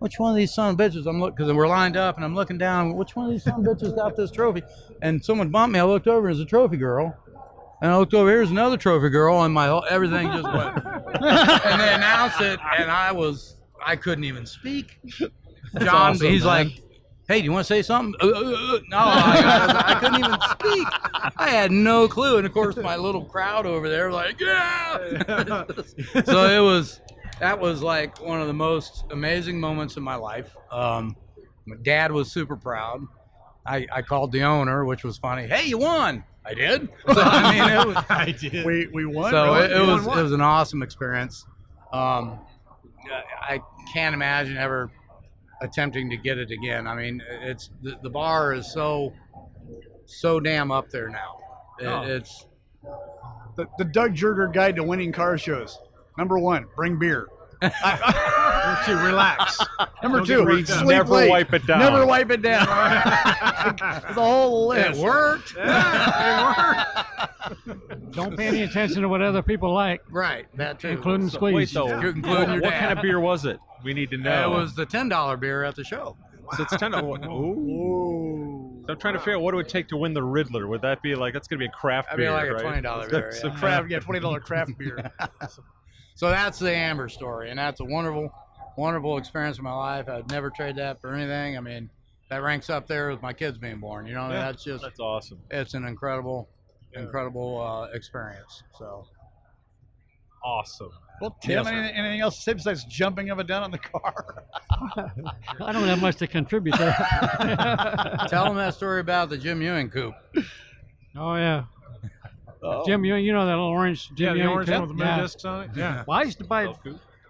[0.00, 1.06] which one of these son of bitches?
[1.06, 2.94] I'm looking because we're lined up, and I'm looking down.
[2.94, 4.64] Which one of these son of bitches got this trophy?
[5.00, 5.78] And someone bumped me.
[5.78, 6.28] I looked over.
[6.28, 7.16] and There's a trophy girl.
[7.80, 8.28] And I looked over.
[8.28, 10.84] Here's another trophy girl, and my whole everything just went.
[10.84, 14.98] and they announced it, and I was I couldn't even speak.
[15.78, 16.66] John, awesome, he's man.
[16.66, 16.82] like,
[17.28, 18.78] "Hey, do you want to say something?" Uh, uh, uh.
[18.88, 20.88] No, I, I couldn't even speak.
[21.36, 25.24] I had no clue, and of course, my little crowd over there, like, "Yeah!"
[26.24, 27.00] so it was
[27.40, 30.56] that was like one of the most amazing moments in my life.
[30.72, 31.16] Um,
[31.66, 33.02] my dad was super proud.
[33.66, 35.46] I, I called the owner, which was funny.
[35.46, 36.24] Hey, you won!
[36.48, 36.88] I did.
[37.14, 38.64] So I mean, it was I did.
[38.64, 39.30] We we won.
[39.30, 39.64] so really?
[39.66, 40.18] it, it We was what?
[40.18, 41.44] it was an awesome experience.
[41.92, 42.38] Um,
[43.40, 43.60] I
[43.92, 44.90] can't imagine ever
[45.62, 46.86] attempting to get it again.
[46.86, 49.12] I mean, it's the, the bar is so
[50.06, 51.36] so damn up there now.
[51.80, 52.02] It, Oh.
[52.02, 52.46] It's
[53.56, 55.78] the, the Doug Jerger guide to winning car shows.
[56.16, 57.28] Number one, bring beer.
[58.86, 59.58] Number two, relax.
[60.02, 60.76] Number Don't two, get worked up.
[60.78, 61.30] sleep Never late.
[61.30, 61.78] wipe it down.
[61.80, 62.66] Never wipe it down.
[63.78, 65.00] There's a whole it list.
[65.02, 65.54] worked.
[68.12, 70.88] Don't pay any attention to what other people like, right, that too.
[70.88, 71.54] including So, squeeze.
[71.54, 73.58] wait though, Including what, your what kind of beer was it?
[73.84, 74.52] We need to know.
[74.52, 76.16] It was the ten dollar beer at the show.
[76.56, 76.94] So it's ten.
[76.94, 77.14] Ooh.
[77.24, 78.82] Ooh.
[78.86, 80.66] So I'm trying to figure out what it would take to win the Riddler.
[80.66, 82.30] Would that be like that's gonna be a craft beer?
[82.30, 82.82] That'd be beer, like a right?
[82.82, 83.50] $20 beer, So yeah.
[83.50, 83.60] craft.
[83.60, 85.10] Craft, yeah, twenty dollar craft beer.
[86.14, 88.32] So that's the AMBR story, and that's a wonderful,
[88.78, 90.08] wonderful experience in my life.
[90.08, 91.56] I'd never trade that for anything.
[91.56, 91.90] I mean,
[92.30, 94.06] that ranks up there with my kids being born.
[94.06, 95.40] You know, Yeah, that's just That's awesome.
[95.50, 96.48] it's an incredible,
[96.94, 98.62] incredible uh, experience.
[98.78, 99.06] So
[100.44, 100.90] Awesome.
[101.20, 103.78] Well, Tim, Yes, anything, anything else to say besides jumping up and down on the
[103.78, 104.44] car?
[105.60, 109.90] I don't have much to contribute to tell them that story about the Jim Ewing
[109.90, 110.14] coupe.
[111.16, 111.64] oh yeah,
[112.62, 112.84] Oh.
[112.86, 114.80] Jim Ewing, you know that little orange Jim yeah, the Ewing orange cup?
[114.82, 115.20] with the moon yeah.
[115.20, 115.70] discs on it.
[115.76, 116.04] Yeah.
[116.06, 116.72] Well, I used to buy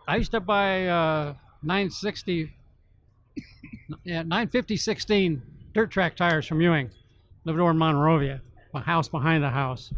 [0.08, 2.50] I used to buy uh, 960,
[4.04, 5.42] yeah, 950 16
[5.74, 6.90] dirt track tires from Ewing.
[7.44, 8.40] Lived over in Monrovia,
[8.74, 9.92] a house behind the house,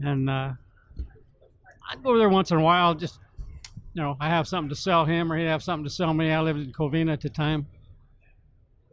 [0.00, 0.52] and uh,
[1.90, 2.94] I'd go there once in a while.
[2.94, 3.18] Just
[3.94, 6.30] you know, I have something to sell him, or he'd have something to sell me.
[6.32, 7.66] I lived in Covina at the time,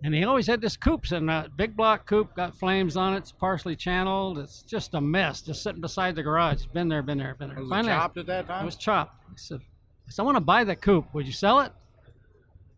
[0.03, 3.17] and he always had this coupe sitting big block coupe, got flames on it.
[3.19, 4.37] It's partially channeled.
[4.37, 6.65] It's just a mess, just sitting beside the garage.
[6.73, 7.59] Been there, been there, been there.
[7.59, 8.63] Was it Finally, I- chopped at that time?
[8.63, 9.15] it was chopped.
[9.29, 9.61] I said,
[10.09, 11.13] I said, I want to buy that coupe.
[11.13, 11.71] Would you sell it?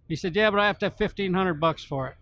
[0.10, 2.16] He said, Yeah, but I have to have fifteen hundred bucks for it.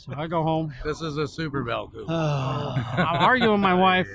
[0.00, 0.74] So I go home.
[0.84, 2.10] This is a Super Bell coupe.
[2.10, 4.08] I'm arguing with my wife.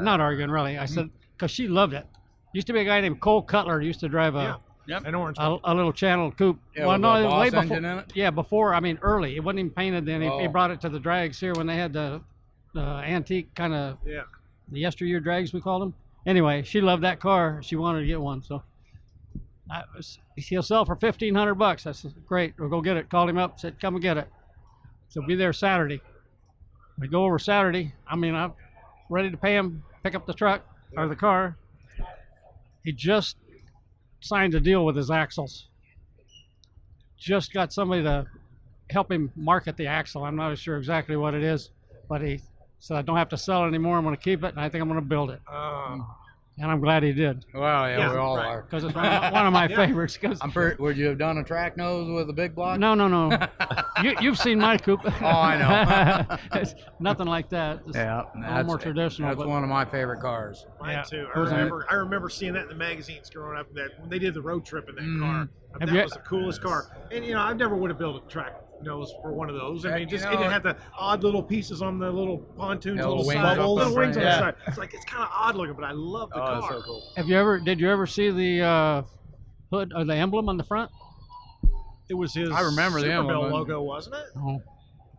[0.00, 0.76] Not arguing really.
[0.76, 1.16] I said mm-hmm.
[1.36, 2.04] because she loved it.
[2.52, 5.36] Used to be a guy named Cole Cutler used to drive a yeah, An orange.
[5.38, 6.58] a, a little channeled coupe.
[6.74, 7.62] Yeah, well, with no, a it was way before.
[7.62, 8.12] engine in it?
[8.14, 8.74] Yeah, before.
[8.74, 9.36] I mean, early.
[9.36, 10.22] It wasn't even painted then.
[10.22, 10.48] He, he Oh.
[10.48, 12.20] brought it to the drags here when they had the,
[12.72, 14.22] the antique kind of yeah.
[14.70, 15.94] the yesteryear drags we called them.
[16.24, 17.60] Anyway, she loved that car.
[17.62, 18.62] She wanted to get one, so
[20.36, 21.86] He'll sell for fifteen hundred bucks.
[21.86, 24.28] I said, "Great, we'll go get it." Called him up, said, "Come and get it."
[25.08, 26.00] So be there Saturday.
[26.98, 27.94] We go over Saturday.
[28.06, 28.52] I mean, I'm
[29.10, 30.62] ready to pay him, pick up the truck
[30.96, 31.56] or the car.
[32.84, 33.36] He just
[34.20, 35.68] signed a deal with his axles.
[37.18, 38.26] Just got somebody to
[38.90, 40.24] help him market the axle.
[40.24, 41.70] I'm not sure exactly what it is,
[42.08, 42.40] but he
[42.78, 43.96] said I don't have to sell it anymore.
[43.96, 45.40] I'm going to keep it, and I think I'm going to build it.
[45.50, 45.98] Uh,
[46.58, 48.46] And I'm glad he did Well, yeah, Yeah, we all right.
[48.46, 48.62] are.
[48.62, 49.76] because it's one of my, one of my Yeah.
[49.76, 50.16] favorites.
[50.16, 50.80] 'cause- I'm pretty.
[50.82, 52.78] Would you have done a track nose with a big block?
[52.78, 53.38] no, no, no.
[54.02, 55.00] you, you've seen my coupe.
[55.22, 55.58] Oh, I
[56.28, 56.36] know.
[56.54, 57.80] it's nothing like that.
[57.86, 59.28] It's Yeah, a little that's more traditional.
[59.28, 60.66] That's but- one of my favorite cars.
[60.80, 61.02] mine Yeah.
[61.02, 61.26] too.
[61.34, 61.86] I remember.
[61.90, 63.66] I remember seeing that in the magazines growing up.
[63.74, 65.20] That when they did the road trip in that Mhm.
[65.20, 65.48] car,
[65.80, 66.84] Have that you- was the coolest car.
[67.12, 69.84] And you know, I never would have built a track nose for one of those.
[69.84, 72.38] I Yeah, mean, you just know- it had the odd little pieces on the little
[72.38, 74.54] pontoons, Yeah, little, little wings side, little wings on front, the side.
[74.68, 76.70] It's like it's kind of odd looking, but I love the Oh, car.
[76.72, 77.12] so cool.
[77.16, 77.58] Have you ever?
[77.58, 79.02] Did you ever see the uh,
[79.70, 80.90] hood or the emblem on the front?
[82.08, 82.50] It was his.
[82.50, 83.52] I remember the Super Bell emblem.
[83.52, 84.26] logo, wasn't it?
[84.36, 84.62] Oh,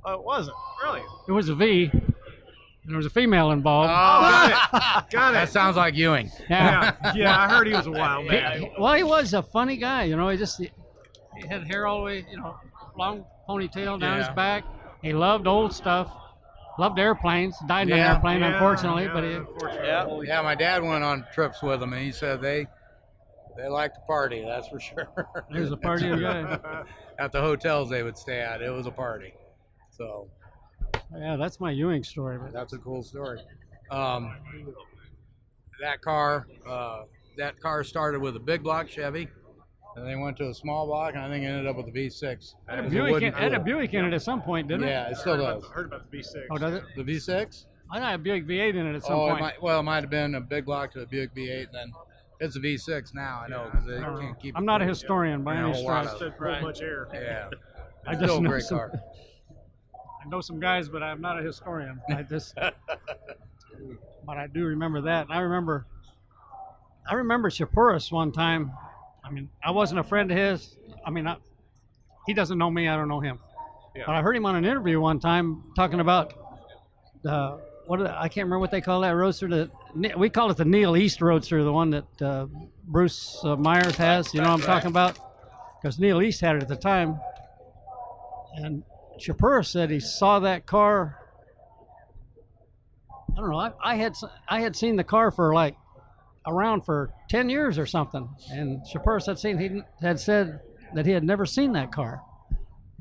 [0.06, 1.02] Oh, it wasn't really.
[1.28, 1.90] it was a V.
[1.92, 3.90] And there was a female involved.
[3.90, 5.12] Oh, Got it.
[5.12, 5.34] Got it.
[5.34, 6.32] that sounds like Ewing.
[6.50, 6.94] yeah.
[7.04, 7.38] Yeah, yeah.
[7.38, 8.62] I heard he was a wild man.
[8.62, 10.04] he- well, he was a funny guy.
[10.06, 10.72] You know, he just he,
[11.42, 12.56] he had hair all the way, you know,
[12.98, 14.64] long ponytail down his back.
[15.02, 16.12] He loved old stuff.
[16.80, 17.56] Loved airplanes.
[17.68, 19.06] Died in an airplane, Yeah, unfortunately.
[19.06, 20.28] yeah, but he, unfortunately.
[20.28, 22.68] Yeah, my dad went on trips with him, and he said they
[23.58, 24.44] they like to party.
[24.46, 25.08] That's for sure.
[25.52, 26.60] he was a party guy.
[27.20, 29.34] at the hotels they would stay at, it was a party.
[29.90, 30.30] So
[31.18, 32.38] Yeah, that's my Ewing story.
[32.38, 33.40] But that's a cool story.
[33.90, 34.36] Um,
[35.82, 37.04] that car, uh,
[37.38, 39.28] that car started with a big block Chevy,
[39.98, 41.92] and they went to a small block, and I think it ended up with a
[41.92, 42.54] V6.
[42.68, 43.60] had a Buick, wooden in, had a.
[43.60, 45.08] Buick in it at some point, didn't Yeah, it?
[45.08, 45.70] Yeah, it still heard about does.
[45.70, 46.46] the- heard about the V6.
[46.52, 46.84] Oh, does it?
[46.96, 47.66] The V6?
[47.90, 49.42] I had a Buick V8 in it at oh, some Oh, it point.
[49.42, 51.92] might, well, it might have been a big block to a Buick V8, and then
[52.40, 53.42] It's a V6 now.
[53.44, 54.56] I know because they I can't keep.
[54.56, 54.90] I'm it not a cool.
[54.90, 56.22] historian by any stretch.
[56.22, 57.08] of- Not much air.
[57.14, 57.50] Yeah,
[58.06, 58.92] I still just a know great some, car.
[60.24, 62.00] I know some guys, but I'm not a historian.
[62.10, 62.54] I just,
[64.26, 65.24] but I do remember that.
[65.28, 65.86] And I remember,
[67.10, 68.72] I remember Chapouris one time.
[69.28, 70.78] I mean, I wasn't a friend of his.
[71.06, 71.36] I mean, I,
[72.26, 72.88] he doesn't know me.
[72.88, 73.40] I don't know him.
[74.06, 76.34] But I heard him on an interview one time talking about
[77.24, 79.48] the what I can't remember what they call that roadster.
[79.48, 82.46] That we call it the Neal East roadster, the one that uh,
[82.86, 84.34] Bruce uh, Myers has.
[84.34, 85.18] You know what I'm talking about?
[85.82, 87.20] Because Neal East had it at the time,
[88.56, 88.84] and
[89.20, 91.18] Chapouris said he saw that car.
[93.36, 93.60] I don't know.
[93.60, 94.14] I, I had
[94.48, 95.76] I had seen the car for like
[96.48, 100.62] around for ten years or something, and Chapouris had seen he had said
[100.96, 102.22] that he had never seen that car.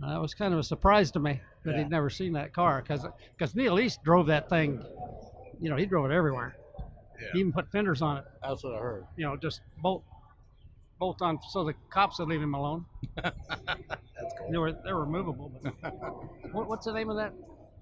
[0.02, 2.84] Uh, that was kind of a surprise to me that he'd never seen that car
[2.86, 4.84] because Neal East drove that thing.
[5.60, 6.56] You know, he drove it everywhere.
[7.32, 8.24] He even put fenders on it.
[8.42, 9.06] That's what I heard.
[9.16, 10.04] You know, just bolt
[10.98, 12.84] bolt on so the cops would leave him alone.
[13.22, 14.50] That's cool.
[14.50, 15.52] They were they're removable.
[15.62, 15.74] But
[16.52, 17.32] what, what's the name of that?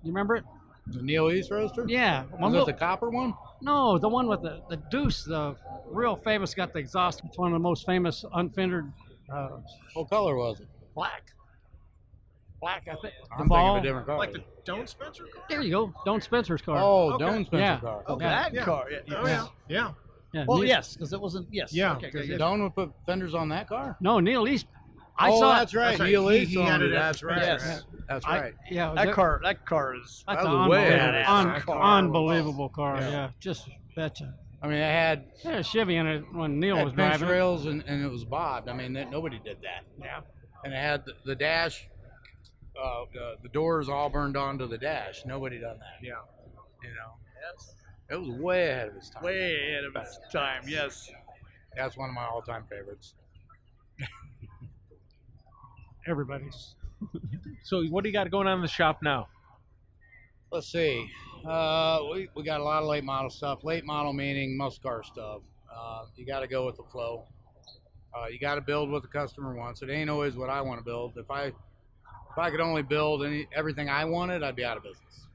[0.03, 0.45] You remember it?
[0.87, 1.85] The Neal East Roaster.
[1.89, 3.35] Yeah, Was one it the copper one?
[3.63, 5.57] no, the one with the the deuce, the
[5.87, 7.23] real famous, got the exhaust.
[7.25, 8.93] It's one of the most famous unfendered
[9.33, 9.49] uh,
[9.95, 10.69] What color was it?
[10.95, 11.33] black.
[12.61, 13.15] Black, I think.
[13.33, 13.57] I'm Duval.
[13.57, 14.19] thinking of a different car.
[14.19, 15.43] Like the Doane Spencer car?
[15.51, 16.79] There you go, Doane Spencer's car.
[16.79, 17.25] oh, Okay.
[17.25, 17.81] Doane Spencer Yeah.
[17.81, 18.05] car.
[18.07, 18.29] Oh, Yeah.
[18.29, 18.65] that Yeah.
[18.65, 18.87] car.
[18.91, 18.99] Yeah.
[19.17, 19.47] Oh, yeah.
[19.69, 19.91] Yeah.
[20.33, 21.47] yeah, Well, Neal- yes, because it wasn't.
[21.51, 21.73] Yes.
[21.75, 21.95] Yeah.
[21.97, 22.11] Okay.
[22.11, 22.29] Good.
[22.41, 23.97] Doane would put fenders on that car.
[24.01, 24.67] No, Neal East.
[25.17, 25.55] I oh, saw.
[25.59, 25.89] that's right.
[25.91, 26.11] That's right.
[26.11, 26.91] Neal He- East he owned had it.
[26.93, 27.43] it That's right.
[27.43, 27.85] Yes.
[28.09, 28.55] That's I- right.
[28.71, 29.41] yeah, That there- car.
[29.43, 30.25] That car is.
[30.27, 31.29] That's That an way unbelievable, badass.
[31.29, 32.97] un- car unbelievable car.
[33.01, 33.11] Yeah.
[33.11, 33.31] Yeah.
[33.41, 34.35] just betcha.
[34.63, 37.29] I mean, it had, They had a Chevy in it when Neal was driving.
[37.29, 37.31] it.
[37.31, 38.69] rails and, and it was bobbed.
[38.69, 39.85] I mean, that, nobody did that.
[40.01, 40.21] Yeah.
[40.65, 41.87] And it had the, the dash,
[42.83, 43.07] uh, uh,
[43.43, 45.23] the doors all burned onto the dash.
[45.27, 46.03] Nobody done that.
[46.03, 46.15] Yeah.
[46.83, 47.13] You know,
[47.53, 47.75] Yes.
[48.11, 49.23] it was way ahead of its time.
[49.23, 50.63] way ahead of its time.
[50.67, 51.11] Yes.
[51.77, 53.15] That's one of my all-time favorites.
[56.07, 56.75] Everybody's.
[57.63, 59.29] So what do you got going on in the shop now?
[60.53, 61.09] Let's see.
[61.47, 63.65] Uh, we, we got a lot of late model stuff.
[63.65, 65.41] Late model meaning muscle car stuff.
[65.75, 67.25] Uh, you got to go with the flow.
[68.17, 69.83] Uh, you got to build what the customer wants.
[69.83, 71.15] It ain't always what I want to build.
[71.17, 74.85] If I if I could only build any everything I wanted, I'd be out of
[74.85, 75.27] business.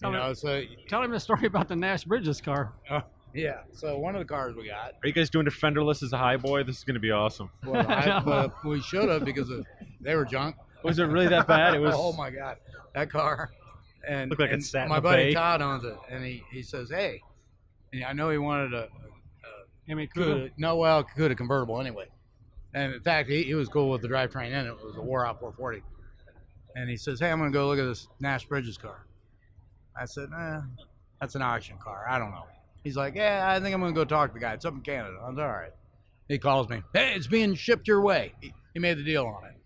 [0.00, 2.72] Tell you me- know, so Tell him the story about the Nash Bridges car.
[3.34, 3.60] yeah.
[3.72, 6.18] So one of the cars we got, Are you guys doing a fenderless as a
[6.18, 6.62] high boy?
[6.62, 7.50] This is going to be awesome.
[7.66, 9.66] well, I, but we should have because of,
[10.00, 10.56] they were junk.
[10.84, 11.74] Was it really that bad?
[11.74, 11.94] It was.
[11.96, 12.58] oh my god,
[12.94, 13.50] that car.
[14.06, 15.34] And, Looked like it and sat my buddy bay.
[15.34, 17.20] Todd owns it, and he, he says, "Hey,"
[17.92, 18.88] and I know he wanted a,
[19.90, 22.06] I mean, Cuda, no, well, Cuda convertible anyway.
[22.74, 24.68] And in fact, he, he was cool with the drivetrain in it.
[24.68, 25.82] It was a out 440.
[26.76, 29.06] And he says, "Hey, I'm going to go look at this Nash Bridges car."
[29.98, 30.60] I said, "Eh,
[31.20, 32.06] that's an auction car.
[32.08, 32.46] I don't know."
[32.84, 34.52] He's like, "Yeah, I think I'm going to go talk to the guy.
[34.52, 35.72] It's up in Canada." I was all right.
[36.28, 36.82] He calls me.
[36.92, 38.34] Hey, it's being shipped your way.
[38.40, 39.56] He, he made the deal on it.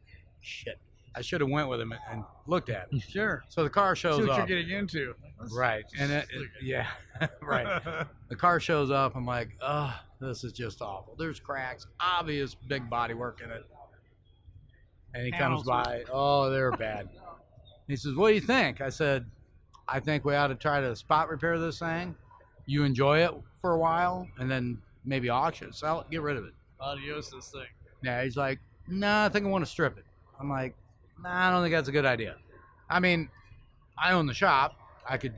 [0.43, 0.79] Shit,
[1.15, 3.01] I should have went with him and, looked at it.
[3.03, 3.43] Sure.
[3.49, 4.49] So the car shows See what up.
[4.49, 5.15] you're getting into.
[5.55, 6.87] Right, and it, it- yeah,
[7.43, 7.83] right.
[8.29, 9.15] The car shows up.
[9.15, 11.15] I'm like, oh, this is just awful.
[11.19, 13.63] There's cracks, obvious big body work in it.
[15.15, 15.67] And he comes Panels.
[15.67, 16.05] by.
[16.11, 17.09] Oh, they're bad.
[17.89, 19.27] He says, "What do you think?" I said,
[19.87, 22.15] "I think we ought to try to spot repair this thing.
[22.65, 26.39] You enjoy it for a while, and then maybe auction it, sell it, get rid
[26.39, 27.67] of it." Adios, this thing.
[28.03, 30.07] Yeah, he's like, "No, I think I want to strip it."
[30.41, 30.75] I'm like,
[31.23, 32.37] "Nah, I don't think that's a good idea."
[32.89, 33.29] I mean,
[34.03, 34.77] I own the shop.
[35.09, 35.35] I could,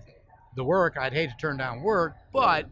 [0.57, 0.97] the work.
[0.99, 2.67] I'd hate to turn down work, but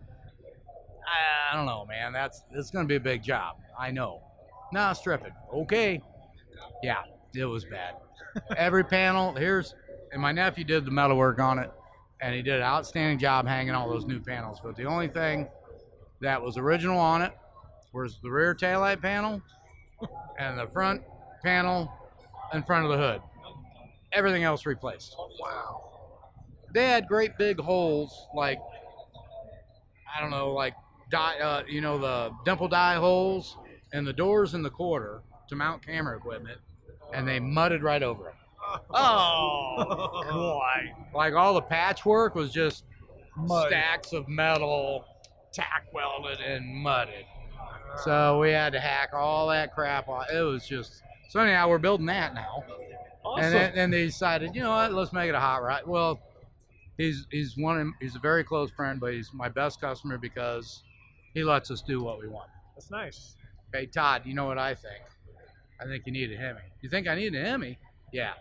[1.07, 2.13] I, I don't know, man.
[2.13, 3.57] That's it's going to be a big job.
[3.79, 4.21] I know.
[4.73, 5.33] Nah, strip it.
[5.53, 6.01] Okay.
[6.83, 7.03] Yeah,
[7.35, 7.95] it was bad.
[8.57, 9.75] Every panel here's,
[10.13, 11.71] and my nephew did the metal work on it,
[12.21, 14.61] and he did an outstanding job hanging all those new panels.
[14.63, 15.49] But the only thing
[16.21, 17.33] that was original on it
[17.93, 19.43] was the rear taillight panel
[20.39, 21.03] and the front
[21.45, 21.91] panel
[22.53, 23.21] in front of the hood.
[24.13, 25.17] Everything else replaced.
[25.41, 25.89] Wow.
[26.75, 28.59] They had great big holes, like
[30.17, 30.75] I don't know, like
[31.11, 33.57] die, uh, you know, the dimple die holes
[33.93, 36.59] and the doors in the quarter to mount camera equipment,
[37.13, 38.33] and they mudded right over them.
[38.95, 40.93] Oh, boy.
[41.15, 42.85] Like all the patchwork was just
[43.37, 43.69] Mud.
[43.69, 45.05] stacks of metal,
[45.53, 47.25] tack welded and mudded.
[48.05, 50.27] So we had to hack all that crap off.
[50.33, 51.69] It was just so anyhow.
[51.69, 52.63] We're building that now,
[53.39, 54.93] and then and they decided, you know what?
[54.93, 55.83] Let's make it a hot rod.
[55.87, 56.21] Well,
[56.99, 57.81] he's he's one.
[57.81, 60.83] of- He's a very close friend, but he's my best customer because
[61.35, 62.51] he lets us do what we want.
[62.75, 63.37] That's nice.
[63.73, 65.03] Hey Todd, you know what I think?
[65.81, 66.61] I think you need a Hemi.
[66.83, 67.79] You think I need a Hemi?
[68.13, 68.35] Yeah.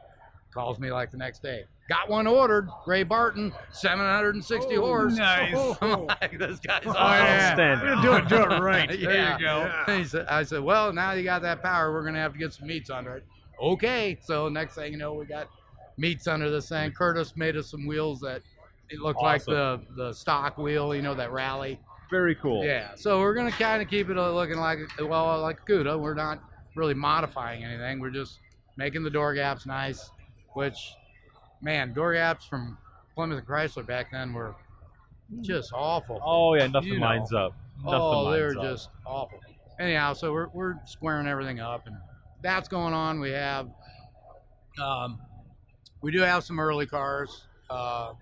[0.53, 1.63] Calls me like the next day.
[1.91, 2.69] Got one ordered.
[2.87, 5.17] Ray Barton, 760 horse.
[5.17, 5.75] nice.
[5.81, 7.25] I'm like, this guy's Oh, awesome.
[7.25, 7.49] yeah.
[7.49, 8.01] Outstanding.
[8.01, 8.87] Do it, do it right.
[9.01, 9.83] There you go.
[9.97, 12.53] He said, I said, well, now you got that power, we're gonna have to get
[12.53, 13.25] some meats under it.
[13.61, 14.17] Okay.
[14.23, 15.49] So next thing you know, we got
[15.97, 16.93] meats under this thing.
[16.93, 18.41] Curtis made us some wheels that
[18.89, 21.77] it looked like the the stock wheel, you know, that rally.
[22.09, 22.63] Very cool.
[22.63, 22.95] Yeah.
[22.95, 25.99] So we're gonna kind of keep it uh, looking like well, like a Cuda.
[25.99, 26.41] We're not
[26.77, 27.99] really modifying anything.
[27.99, 28.39] We're just
[28.77, 30.09] making the door gaps nice,
[30.53, 30.77] which,
[31.61, 32.77] man, door gaps from
[33.15, 34.55] Plymouth and Chrysler back then were
[35.41, 36.19] just awful.
[36.23, 37.05] Oh yeah, nothing You know.
[37.05, 37.53] lines up.
[37.83, 38.63] Nothing Oh, they were up.
[38.63, 39.39] just awful.
[39.79, 41.95] Anyhow, so we're, we're squaring everything up, and
[42.43, 43.19] that's going on.
[43.19, 43.67] We have,
[44.81, 45.19] um,
[46.01, 47.47] we do have some early cars.
[47.69, 48.13] Uh,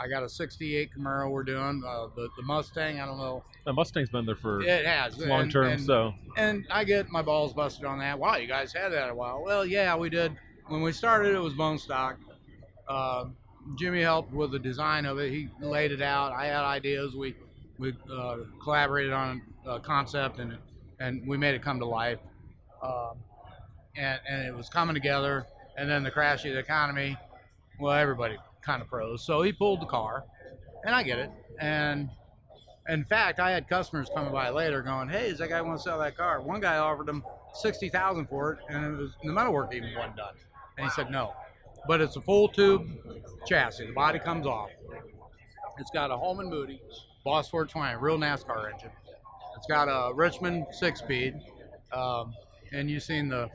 [0.00, 1.82] I got a '68 Camaro we're doing.
[1.86, 3.44] Uh, the the Mustang, I don't know.
[3.64, 7.22] The Mustang's been there for It has long term, and- so and I get my
[7.22, 8.18] balls busted on that.
[8.18, 9.42] Wow, you guys had that a while.
[9.44, 10.36] Well, yeah, we did.
[10.68, 12.18] When we started, it was bone stock.
[12.88, 13.26] Uh,
[13.76, 15.30] Jimmy helped with the design of it.
[15.30, 16.32] He laid it out.
[16.32, 17.14] I had ideas.
[17.14, 17.34] We
[17.78, 20.56] we uh, collaborated on a concept and
[21.00, 22.18] and we made it come to life.
[22.82, 23.18] Um,
[23.96, 25.46] and and it was coming together.
[25.76, 27.16] And then the crash of the economy.
[27.78, 29.24] Well, everybody kind of froze.
[29.24, 30.24] So he pulled the car,
[30.84, 31.30] and I get it.
[31.60, 32.10] And
[32.88, 35.82] in fact, I had customers coming by later going, "Hey, does that guy want to
[35.82, 37.22] sell that car?" One guy offered him
[37.54, 40.34] sixty thousand for it, and it was the metal work even wasn't done.
[40.76, 41.34] And he said no,
[41.88, 42.86] but it's a full tube
[43.46, 43.86] chassis.
[43.86, 44.70] The body comes off.
[45.78, 46.80] It's got a Holman Moody,
[47.24, 48.90] Boss 420, real NASCAR engine.
[49.56, 51.34] It's got a Richmond six-speed,
[51.92, 52.34] um,
[52.72, 53.48] and you've seen the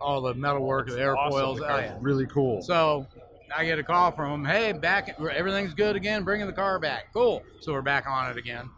[0.00, 1.60] all the metal work, the airfoils.
[1.60, 1.96] Oh, yeah.
[2.00, 2.62] Really cool.
[2.62, 3.06] So
[3.54, 4.44] I get a call from him.
[4.44, 6.22] Hey, back everything's good again.
[6.24, 7.12] Bringing the car back.
[7.12, 7.42] Cool.
[7.60, 8.68] So we're back on it again.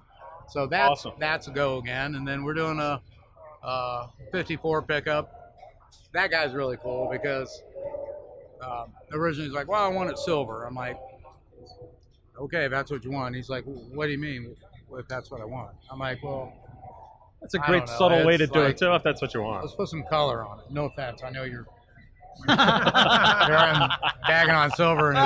[0.48, 1.12] So that's Awesome.
[1.18, 2.14] that's a go again.
[2.14, 3.00] And then we're doing a,
[3.62, 5.32] uh 54 pickup.
[6.12, 7.62] That guy's really cool because
[8.62, 10.98] um, originally he's like, "Well, I want it silver." I'm like,
[12.38, 14.54] "Okay, if that's what you want." He's like, "What do you mean?
[14.98, 16.52] If that's what I want?" I'm like, "Well,
[17.40, 19.42] that's a great subtle way to It's do like- it too, if that's what you
[19.42, 19.64] want.
[19.64, 21.66] let's put some color on it." No offense, I know you're.
[22.48, 23.90] you're I'm
[24.26, 25.18] bagging on silver, and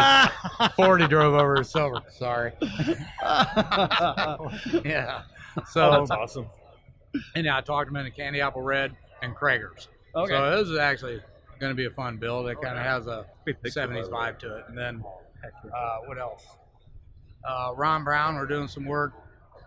[0.60, 2.00] his 40 drove over his silver.
[2.10, 2.52] Sorry.
[4.84, 5.22] yeah.
[5.70, 6.46] So oh, that's awesome.
[7.36, 9.86] and I talked him into Candy Apple Red and Cragars.
[10.16, 10.32] Okay.
[10.32, 11.20] So this is actually
[11.58, 12.48] going to be a fun build.
[12.48, 14.64] It kind of has a Big picture, by the 70s vibe to it.
[14.68, 15.02] And then
[15.74, 16.44] uh, what else?
[17.48, 19.12] Uh, Ron Brown, we're doing some work.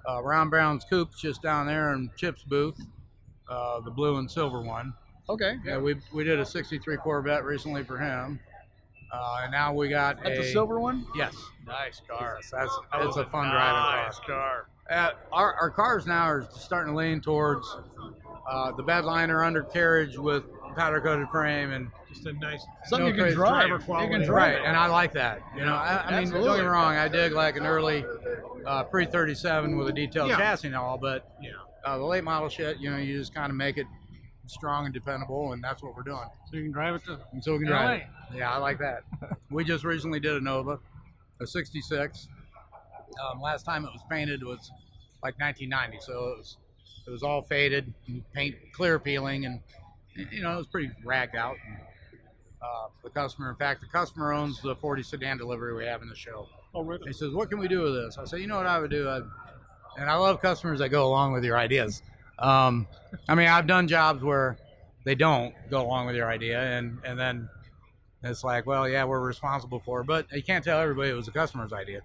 [0.07, 2.79] Uh, Ron Brown's coop's just down there in Chip's booth,
[3.49, 4.93] uh, the blue and silver one.
[5.29, 5.57] okay.
[5.65, 8.39] Yeah, we, we did a 63 Corvette recently for him.
[9.11, 11.05] Uh, and now we got That's a the silver one.
[11.15, 11.35] Yes.
[11.65, 12.37] Nice car.
[12.41, 14.25] Yes, that's, it's a fun driving car.
[14.25, 14.67] car.
[14.89, 17.65] Uh, our, our cars now are starting to lean towards
[18.49, 20.43] uh, the bedliner undercarriage with
[20.75, 23.67] powder coated frame and Just a nice Something No you can drive.
[23.67, 24.55] driver You can drive.
[24.55, 25.41] right, and I like that.
[25.55, 28.05] You know, I, I mean, don't get me wrong, I dig like an early
[28.65, 30.37] uh, pre 37 with a detailed Yeah.
[30.37, 31.51] chassis and all, but Yeah.
[31.85, 33.85] uh, the late model shit, you know, you just kind of make it
[34.45, 36.27] strong and dependable, and that's what we're doing.
[36.49, 37.19] So you can drive it to.
[37.33, 37.81] And so we can LA.
[37.83, 38.07] drive it.
[38.37, 39.03] Yeah, I like that.
[39.51, 40.79] we just recently did a Nova,
[41.41, 42.27] a 66.
[43.31, 44.71] Um, last time it was painted was
[45.23, 46.57] like 1990, so it was
[47.05, 49.61] it was all faded, and paint clear peeling, and
[50.31, 51.55] you know it was pretty ragged out.
[51.67, 51.77] And,
[52.61, 56.09] uh, the customer, in fact, the customer owns the 40 sedan delivery we have in
[56.09, 56.47] the show.
[56.73, 57.07] Oh, really?
[57.07, 58.91] He says, "What can we do with this?" I say, "You know what I would
[58.91, 59.23] do?" I'd,
[59.99, 62.01] and I love customers that go along with your ideas.
[62.39, 62.87] Um,
[63.29, 64.57] I mean, I've done jobs where
[65.05, 67.49] they don't go along with your idea, and and then
[68.23, 71.27] it's like, well, yeah, we're responsible for, it, but you can't tell everybody it was
[71.27, 72.01] the customer's idea.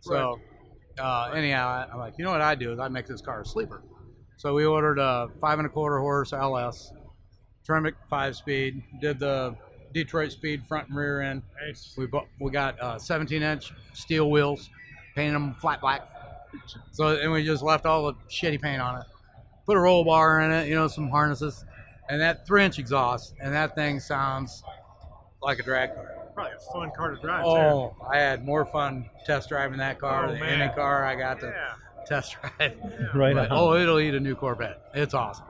[0.00, 0.40] So,
[0.98, 3.42] uh, anyhow, I- I'm like, you know what I do is I make this car
[3.42, 3.82] a sleeper.
[4.38, 6.92] So we ordered a five and a quarter horse LS,
[7.70, 9.54] Tremec five speed, did the
[9.94, 11.42] Detroit speed front and rear end.
[11.64, 11.94] Nice.
[11.96, 14.68] We bought, we got uh, 17 inch steel wheels,
[15.14, 16.08] painted them flat black.
[16.90, 19.06] So and we just left all the shitty paint on it.
[19.66, 21.64] Put a roll bar in it, you know, some harnesses,
[22.08, 24.64] and that three inch exhaust, and that thing sounds
[25.42, 26.16] like a drag car.
[26.34, 27.44] Probably a fun car to drive.
[27.44, 30.60] Oh, I had more fun test driving that car Oh, than man.
[30.60, 31.46] any car I got too.
[31.46, 32.76] to test drive.
[33.14, 33.58] Right But, on.
[33.58, 34.80] oh, it'll eat a new Corvette.
[34.94, 35.44] It's awesome.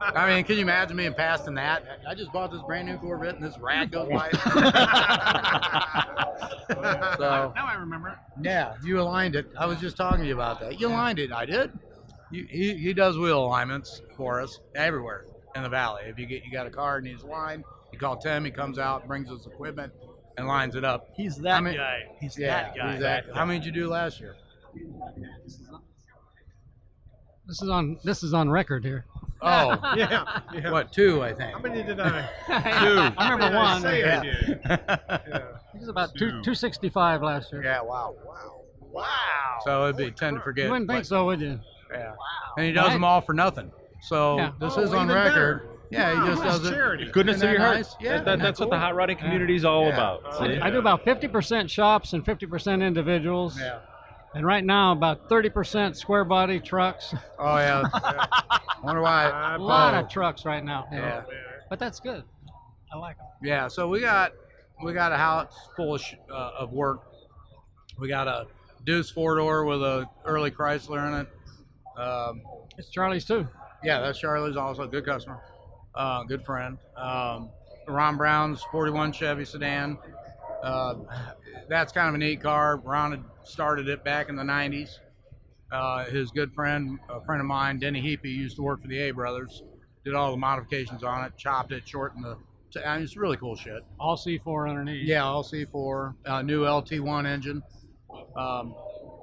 [0.00, 1.84] I mean, can you imagine being passed in that?
[2.08, 4.30] I just bought this brand new Corvette and this rag goes by.
[7.18, 8.16] so, Now I remember it.
[8.42, 9.46] yeah, you aligned it.
[9.58, 10.80] I was just talking to you about that.
[10.80, 11.32] You aligned it.
[11.32, 11.72] I did.
[12.30, 16.02] You, he, he does wheel alignments for us everywhere in the valley.
[16.06, 17.62] If you get you got a car and needs a line,
[17.92, 18.44] you call Tim.
[18.44, 19.92] He comes out, brings us equipment,
[20.36, 21.08] and lines it up.
[21.16, 21.98] He's that I mean- guy.
[22.20, 22.94] He's Yeah, that guy.
[22.94, 23.32] exactly.
[23.34, 24.36] How many did you do last year?
[27.46, 29.04] This is on this is on record here.
[29.42, 30.40] Oh, Yeah.
[30.54, 30.70] yeah.
[30.70, 31.22] what two?
[31.22, 31.52] I think.
[31.52, 32.22] How many did I?
[32.46, 32.98] two.
[33.18, 33.82] I remember did I one.
[33.82, 34.22] say I Yeah.
[34.22, 34.60] did?
[34.66, 35.42] Yeah.
[35.72, 37.62] He was about two two sixty five last year.
[37.62, 37.82] Yeah.
[37.82, 38.16] Wow.
[38.24, 38.62] Wow.
[38.80, 39.04] Wow.
[39.64, 40.64] So it'd be ten to forget.
[40.66, 41.60] You wouldn't think but- so, would you?
[41.92, 42.10] Yeah.
[42.10, 42.16] Wow.
[42.56, 42.92] And he does Right.
[42.94, 43.70] them all for nothing.
[44.02, 44.52] So Yeah.
[44.58, 45.28] this Oh, is on record.
[45.28, 45.66] better.
[45.88, 46.74] Yeah, Wow, he just that's does it.
[46.74, 47.10] charity.
[47.12, 47.76] Goodness of your heart.
[47.76, 47.94] nice?
[48.00, 49.92] Yeah, That- that- isn't that's that what the hot rodding community is all Yeah.
[49.94, 50.22] about.
[50.26, 50.54] Oh, see?
[50.54, 50.64] yeah.
[50.66, 53.60] I do about fifty percent shops and fifty percent individuals.
[53.60, 53.78] Yeah.
[54.36, 57.14] And right now, about thirty percent square body trucks.
[57.38, 57.82] Oh yeah.
[58.82, 59.54] Wonder why.
[59.54, 60.00] A lot Oh.
[60.00, 60.86] of trucks right now.
[60.92, 60.98] Yeah.
[60.98, 61.22] Yeah.
[61.70, 62.22] But that's good.
[62.92, 63.26] I like them.
[63.42, 64.32] Yeah, so we got
[64.84, 67.00] we got a house full of, uh, of work.
[67.98, 68.46] We got a
[68.84, 72.00] Deuce four door with a early Chrysler in it.
[72.00, 72.42] Um,
[72.78, 73.48] It's Charlie's too.
[73.82, 75.40] yeah, that's Charlie's also a good customer,
[75.94, 76.76] uh, good friend.
[76.96, 77.50] Um,
[77.88, 79.96] Ron Brown's 41 Chevy sedan.
[80.62, 80.94] Uh,
[81.68, 82.76] that's kind of a neat car.
[82.78, 84.98] Ron had started it back in the 90s.
[85.72, 88.98] Uh, his good friend, a friend of mine, Denny Heapy, used to work for the
[88.98, 89.62] A Brothers.
[90.04, 92.36] Did all the modifications on it, chopped it, shortened the.
[92.84, 93.82] I mean, it's really cool shit.
[93.98, 95.06] All C4 underneath.
[95.06, 97.62] Yeah, all C4, uh, new LT1 engine.
[98.36, 98.74] Um,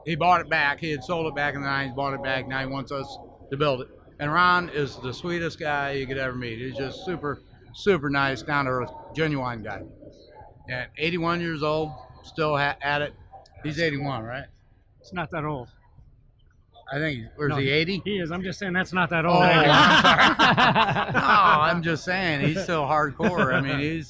[0.06, 0.80] he bought it back.
[0.80, 2.48] He had sold it back in the 90s, bought it back.
[2.48, 3.18] Now he wants us
[3.52, 3.88] to build it.
[4.20, 6.60] And Ron is the sweetest guy you could ever meet.
[6.60, 7.42] He's just super,
[7.74, 9.82] super nice, down to earth, genuine guy.
[10.70, 11.92] And 81 years old,
[12.24, 13.14] still ha- at it.
[13.64, 14.46] He's 81, right?
[15.02, 15.70] It's not that old.
[16.92, 18.02] I think, he's- or is No, he 80?
[18.06, 18.32] He is.
[18.32, 19.42] I'm just saying that's not that Oh, old.
[19.44, 23.54] I'm No, I'm just saying he's still hardcore.
[23.54, 24.10] I mean, he's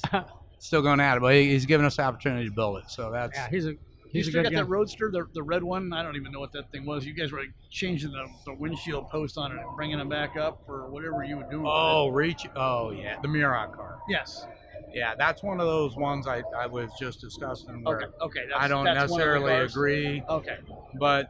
[0.58, 2.84] still going at it, but he- he's giving us the opportunity to build it.
[2.90, 3.78] So that's yeah, he's a You
[4.10, 4.62] he's a still good got guy.
[4.62, 5.92] that roadster, the, the red one.
[5.92, 7.04] I don't even know what that thing was.
[7.06, 10.62] You guys were changing the, the windshield post on it and bringing them back up
[10.68, 11.60] or whatever you would do.
[11.60, 12.46] with Oh, reach!
[12.56, 13.98] Oh, yeah, the Muron car.
[14.08, 14.46] yes.
[14.92, 18.06] Yeah, that's one of those ones I, I was just discussing where Okay.
[18.20, 18.40] Okay.
[18.48, 20.56] That's, I don't that's one of the necessarily agree, Okay.
[20.94, 21.28] but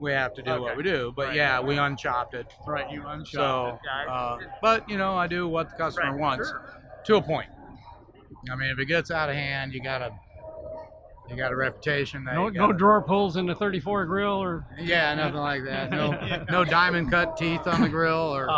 [0.00, 0.62] we have to do Okay.
[0.62, 1.12] what we do.
[1.14, 1.36] But Right.
[1.36, 2.46] yeah, we unchopped it.
[2.66, 2.88] Right.
[2.90, 4.12] You unshot So, it, guy.
[4.12, 6.62] uh, but you know, I do what the customer Right, wants sure.
[7.04, 7.48] to a point.
[8.50, 10.12] I mean, if it gets out of hand, you gotta
[11.26, 14.64] you got a reputation that no, you no drawer pulls in the 34 grill or
[14.78, 15.90] Yeah, nothing like that.
[15.90, 18.48] No, no diamond cut teeth on the grill or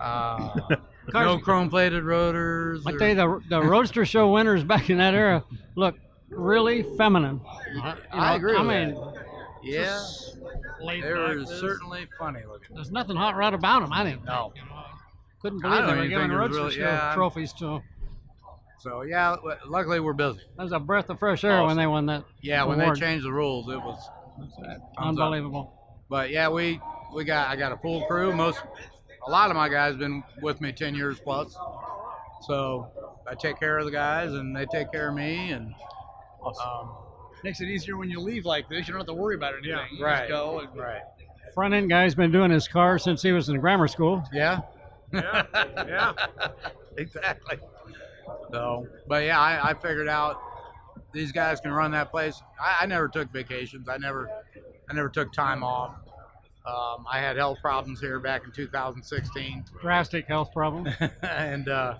[0.00, 0.76] uh,
[1.12, 2.86] no chrome plated rotors.
[2.86, 5.44] I tell you, the, the Roadster Show winners back in that era
[5.74, 5.96] look
[6.30, 7.40] really feminine.
[7.74, 9.24] You know, I agree I with mean, that.
[9.62, 10.02] yeah,
[11.00, 12.74] they were certainly funny looking.
[12.74, 13.92] There's nothing hot rod about them.
[13.92, 14.24] I didn't.
[14.24, 14.52] No.
[14.54, 14.84] think, you know.
[15.40, 17.82] Couldn't believe they were giving Roadster there's Show yeah, trophies to them.
[18.80, 19.36] So yeah,
[19.66, 20.40] luckily we're busy.
[20.56, 22.24] That was a breath of fresh air when they won that.
[22.42, 24.92] Yeah, when they changed the rules, it was thumbs up.
[24.98, 25.72] Unbelievable.
[26.08, 26.80] But yeah, we
[27.14, 28.32] we got I got a full crew.
[28.32, 28.60] Most
[29.28, 31.54] a lot of my guys been with me ten years plus.
[32.46, 32.88] So
[33.26, 35.74] I take care of the guys and they take care of me and
[36.44, 36.90] um,
[37.44, 38.88] Makes it easier when you leave like this.
[38.88, 39.70] You don't have to worry about anything.
[39.70, 40.60] Yeah, You right, Just go.
[40.60, 41.02] And, right.
[41.54, 44.24] Front end guy's been doing his car since he was in grammar school.
[44.32, 44.60] Yeah.
[45.12, 46.12] Yeah, yeah.
[46.96, 47.58] exactly.
[48.50, 50.40] So, but yeah, I, I figured out
[51.12, 52.42] these guys can run that place.
[52.60, 53.88] I, I never took vacations.
[53.88, 54.28] I never,
[54.90, 55.94] I never took time off.
[56.68, 60.86] Um, I had health problems here back in 2016, Drastic health problem.
[61.22, 61.94] and uh,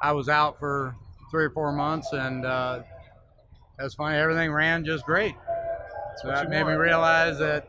[0.00, 0.94] I was out for
[1.32, 2.82] three or four months, and uh,
[3.76, 4.16] that's funny.
[4.16, 5.34] Everything ran just great.
[6.22, 7.68] So that made me realize that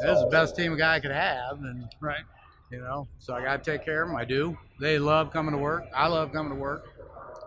[0.00, 2.24] this is the best team a guy could have, and right.
[2.72, 4.16] you know, so I got to take care of them.
[4.16, 4.58] I do.
[4.80, 5.84] They love coming to work.
[5.94, 6.86] I love coming to work.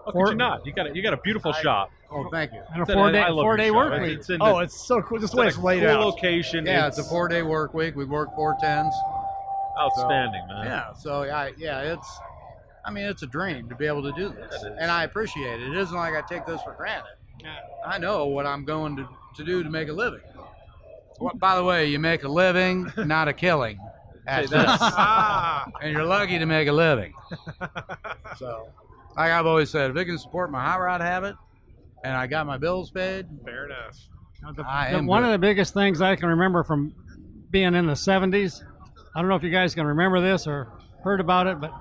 [0.05, 0.65] How could you not?
[0.65, 1.89] You got a, you got a beautiful shop.
[2.13, 2.61] Oh, thank you.
[2.73, 4.19] And a four day four day work week.
[4.19, 5.19] It's in Oh, the, it's so cool.
[5.19, 6.05] Just the it's way in it's laid cool out.
[6.15, 6.65] location.
[6.65, 7.95] Yeah, it's, a four day work week.
[7.95, 8.93] We work four tens.
[9.79, 10.65] outstanding, man.
[10.65, 12.19] Yeah, so I yeah, it's
[12.85, 14.63] I mean it's a dream to be able to do this.
[14.63, 14.77] It is.
[14.79, 15.69] And I appreciate it.
[15.69, 17.13] It isn't like I take this for granted.
[17.41, 17.55] Yeah.
[17.85, 20.21] I know what I'm going to, to do to make a living.
[21.19, 23.79] Well, by the way, you make a living, not a killing.
[24.25, 24.53] At this.
[24.65, 27.13] Ah, and you're lucky to make a living.
[28.37, 28.67] So,
[29.15, 31.35] like I've always said, if it can support my hot rod habit,
[32.03, 33.97] and I got my bills paid, fair enough.
[34.55, 35.27] The- I the- one good.
[35.27, 36.93] of the biggest things I can remember from
[37.49, 38.63] being in the 70s,
[39.15, 40.67] I don't know if you guys can remember this or
[41.03, 41.71] heard about it, but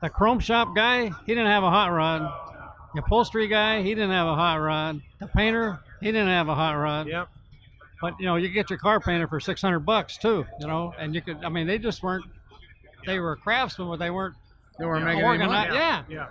[0.00, 2.30] the chrome shop guy, he didn't have a hot rod.
[2.94, 5.00] The upholstery guy, he didn't have a hot rod.
[5.18, 7.06] The painter, he didn't have a hot rod.
[7.08, 7.28] Yep.
[8.00, 11.14] But you know, you get your car painted for 600 bucks too, you know, and
[11.14, 11.42] you could.
[11.44, 12.24] I mean, they just weren't.
[13.06, 14.34] They were craftsmen, but they weren't
[14.78, 15.44] they weren't making any money.
[15.44, 15.74] organized.
[15.74, 16.02] Yeah.
[16.08, 16.26] Yeah.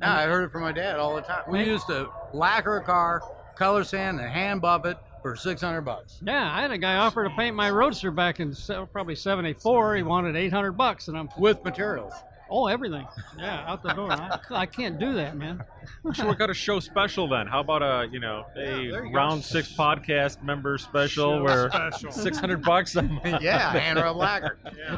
[0.00, 1.42] Yeah, I heard it from my dad all the time.
[1.48, 3.22] We used to lacquer a car,
[3.56, 6.20] color sand, and hand buff it for six hundred bucks.
[6.24, 8.54] Yeah, I had a guy offer to paint my Roadster back in
[8.92, 9.96] probably '74.
[9.96, 12.14] He wanted 800 bucks, and I'm with materials.
[12.50, 13.06] Oh, everything.
[13.38, 14.10] Yeah, out the door.
[14.10, 15.62] I, I can't do that, man.
[16.02, 17.46] We should work out a show special then.
[17.46, 19.10] How about a you know a there you go.
[19.12, 21.70] round six podcast member special Show where
[22.10, 22.96] six hundred bucks?
[22.96, 23.22] a month.
[23.40, 24.58] yeah, hand rub lacquer.
[24.76, 24.96] Yeah.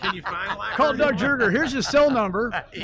[0.00, 0.76] Can you find lacquer?
[0.76, 1.52] Call Doug Jerger.
[1.52, 2.50] Here's his cell number.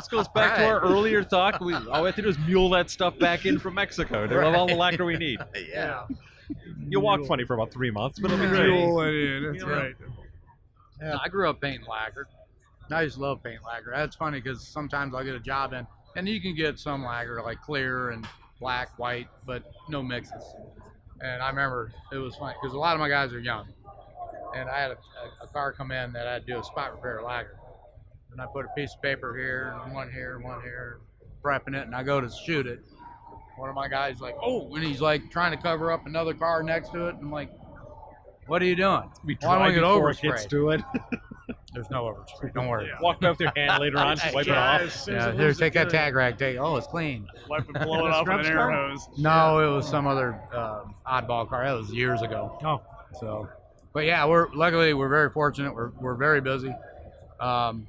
[0.00, 1.60] This goes back to our earlier talk.
[1.60, 4.26] We all we have to do is mule that stuff back in from Mexico.
[4.26, 5.38] We'll have all the lacquer we need.
[5.72, 6.06] yeah.
[6.88, 8.66] You'll walk funny for about three months, but it'll be great.
[8.68, 9.52] Mule it in.
[9.52, 9.94] That's right.
[11.00, 12.26] Yeah, I grew up painting lacquer.
[12.92, 13.92] I just love paint lacquer.
[13.94, 15.86] That's funny because sometimes I'll get a job in,
[16.16, 18.26] and you can get some lacquer like clear and
[18.60, 20.44] black, white, but no mixes.
[21.20, 23.66] And I remember it was funny because a lot of my guys are young,
[24.54, 27.22] and I had a, a, a car come in that I'd do a spot repair
[27.22, 27.58] lacquer,
[28.32, 31.00] and I put a piece of paper here and one here and one here,
[31.42, 32.80] prepping it, and I go to shoot it.
[33.56, 36.62] One of my guys like, oh, and he's like trying to cover up another car
[36.62, 37.16] next to it.
[37.16, 37.50] And I'm like,
[38.46, 39.10] what are you doing?
[39.22, 40.80] We Why don't we get before it gets to it.
[41.72, 42.52] There's no overspray.
[42.54, 42.90] Don't worry.
[43.00, 44.80] Walk by with your hand later on, just wipe it off.
[44.80, 46.36] as soon as Yeah, it here, take that tag rag.
[46.38, 46.58] Take.
[46.58, 47.28] Oh, it's clean.
[47.48, 49.08] Wipe and blow it off with an air hose.
[49.16, 51.64] No, it was some other uh, oddball car.
[51.64, 52.58] That was years ago.
[52.64, 52.80] Oh.
[53.20, 53.48] So,
[53.92, 55.74] but yeah, we're luckily we're very fortunate.
[55.74, 56.74] We're we're very busy.
[57.38, 57.86] Um,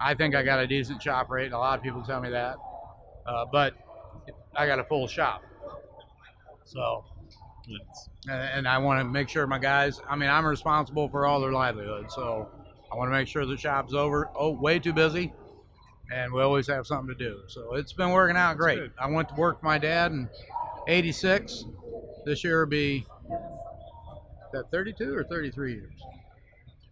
[0.00, 1.52] I think I got a decent shop rate.
[1.52, 2.56] A lot of people tell me that,
[3.26, 3.74] uh, but
[4.54, 5.42] I got a full shop.
[6.64, 7.04] So,
[8.28, 10.00] and, and I want to make sure my guys.
[10.08, 12.48] I mean, I'm responsible for all their livelihood, so
[12.92, 14.30] I want to make sure the shop's over.
[14.36, 15.32] Oh, way too busy,
[16.12, 17.40] and we always have something to do.
[17.48, 18.78] So it's been working out great.
[18.78, 18.92] good.
[18.98, 20.28] I went to work for my dad in
[20.88, 21.64] '86.
[22.24, 23.06] This year will be
[24.52, 25.92] that 32 or 33 years.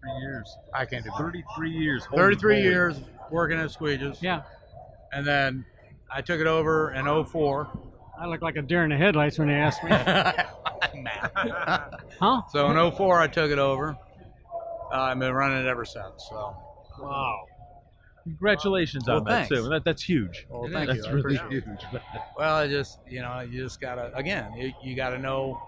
[0.00, 0.56] Three years.
[0.72, 1.42] I can't do 30.
[1.42, 2.06] Thirty-three years.
[2.14, 2.62] 33 moly.
[2.62, 4.42] years working at Squeeg's, Yeah,
[5.12, 5.64] and then
[6.10, 7.68] I took it over in 04.
[8.20, 9.90] I look like a deer in the headlights when they ask me.
[12.20, 12.42] Huh?
[12.50, 13.96] So in 04, I took it over.
[14.92, 16.26] Uh, I've been running it ever since.
[16.28, 16.56] So,
[17.00, 17.44] Wow.
[18.24, 19.62] Congratulations Well, on that thanks.
[19.62, 19.68] too.
[19.68, 20.46] That, that's huge.
[20.50, 20.96] well, It thank is.
[20.96, 21.02] you.
[21.02, 21.80] That's I really huge.
[22.36, 25.58] Well, I just, you know, you just gotta, again, you, you gotta know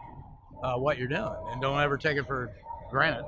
[0.63, 2.51] uh, what you're doing, and don't ever take it for
[2.91, 3.25] granted.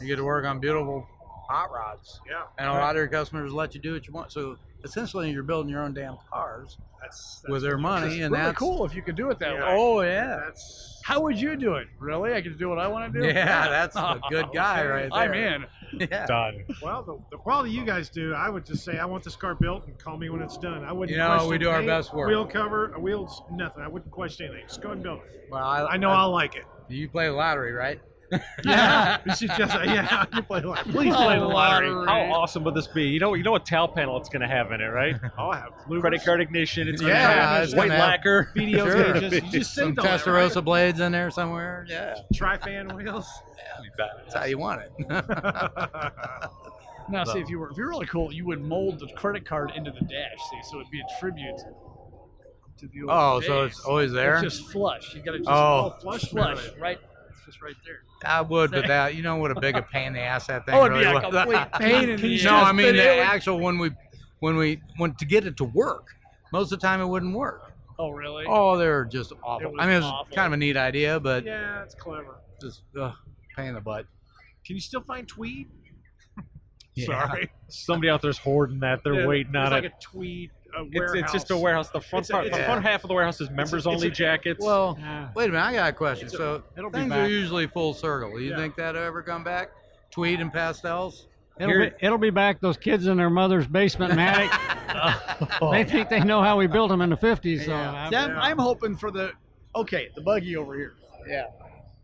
[0.00, 1.06] You get to work on beautiful
[1.48, 2.42] hot rods, Yeah.
[2.58, 4.32] and a lot of your customers let you do what you want.
[4.32, 4.56] So
[4.88, 8.58] essentially, you're building your own damn cars That's, with their money, It's and really that's
[8.58, 9.60] cool if you could do it that Yeah.
[9.60, 9.76] way.
[9.78, 11.86] Oh yeah, That's How would you do it?
[12.00, 12.32] Really?
[12.34, 13.26] I could do what I want to do?
[13.26, 15.20] yeah, that's a good guy right there.
[15.22, 15.66] I'm in.
[16.10, 16.26] Yeah.
[16.26, 16.64] Done.
[16.82, 17.04] well.
[17.04, 19.86] The, the quality you guys do, I would just say I want this car built
[19.86, 20.84] and call me when it's done.
[20.84, 21.12] I wouldn't.
[21.12, 22.28] You know, question we do our paint, best work.
[22.28, 23.84] Wheel cover, wheels, nothing.
[23.84, 24.66] I wouldn't question anything.
[24.66, 25.46] Just go ahead and build it.
[25.48, 26.64] Well, I, I know I, will like it.
[26.88, 28.00] You play the lottery, right?
[28.64, 29.18] Yeah.
[29.26, 30.24] you should just uh, yeah.
[30.34, 30.92] You play the lottery.
[30.92, 31.88] Please play the oh, lottery.
[32.06, 33.04] How awesome would this be?
[33.04, 35.14] You know, you know what tail panel it's going to have in it, right?
[35.38, 36.88] I'll have louvers, Credit card ignition.
[36.88, 38.50] It's going to Yeah, have it's white gonna have- lacquer.
[38.56, 39.12] videos, Sure.
[39.14, 39.32] gauges.
[39.44, 40.64] You just Some saved Testarossa right?
[40.64, 41.86] blades in there somewhere.
[41.88, 43.28] Yeah, Tri-fan wheels.
[43.58, 44.90] Yeah, that's how you want it.
[47.08, 49.70] Now, see, if you were if you're really cool, you would mold the credit card
[49.76, 51.56] into the dash, see, so it'd be a tribute
[52.78, 54.34] to the old oh, so it's always there.
[54.42, 55.14] It's just flush.
[55.14, 55.52] You got to just Oh.
[55.54, 56.98] all Flush flush, right?
[57.46, 58.00] It's just right there.
[58.24, 60.66] I would, but that you know what a big a pain in the ass that
[60.66, 61.22] thing Oh, it'd be a was.
[61.22, 62.44] complete pain in the ass.
[62.44, 63.90] no, I mean but the actual when we
[64.40, 66.06] when we went to get it to work.
[66.52, 67.72] Most of the time, it wouldn't work.
[67.98, 68.44] Oh, really?
[68.46, 69.72] Oh, they're just awful.
[69.80, 70.34] I mean, it was awful.
[70.34, 72.36] kind of a neat idea, but Yeah, it's clever.
[72.60, 73.12] just ugh,
[73.56, 74.06] pain in the butt.
[74.64, 75.68] Can you still find tweed?
[76.94, 77.06] Yeah.
[77.28, 77.50] Sorry.
[77.68, 79.04] Somebody out there's hoarding that.
[79.04, 79.92] They're Yeah, waiting there's on like it.
[79.98, 81.16] a tweed uh, It's, warehouse.
[81.16, 81.90] it's just a warehouse.
[81.90, 83.86] The front It's a- part, the it's front half of the warehouse is members it's
[83.86, 84.64] a- only jackets.
[84.64, 85.28] Well, Yeah.
[85.34, 86.26] wait a minute, I got a question.
[86.28, 87.18] A- so it'll things back.
[87.26, 88.32] are usually full circle.
[88.36, 88.56] Do you Yeah.
[88.56, 89.70] think that'll ever come back?
[90.10, 91.26] Tweed and pastels.
[91.58, 92.60] It'll Here- be, it'll be back.
[92.60, 94.50] Those kids in their mother's basement in attic.
[95.72, 97.64] They think they know how we built them in the 50s.
[97.64, 97.80] So Yeah.
[97.92, 98.40] I'm- I'm, Yeah.
[98.40, 99.32] I'm hoping for the
[99.74, 100.94] okay, the buggy over here.
[101.28, 101.46] Yeah.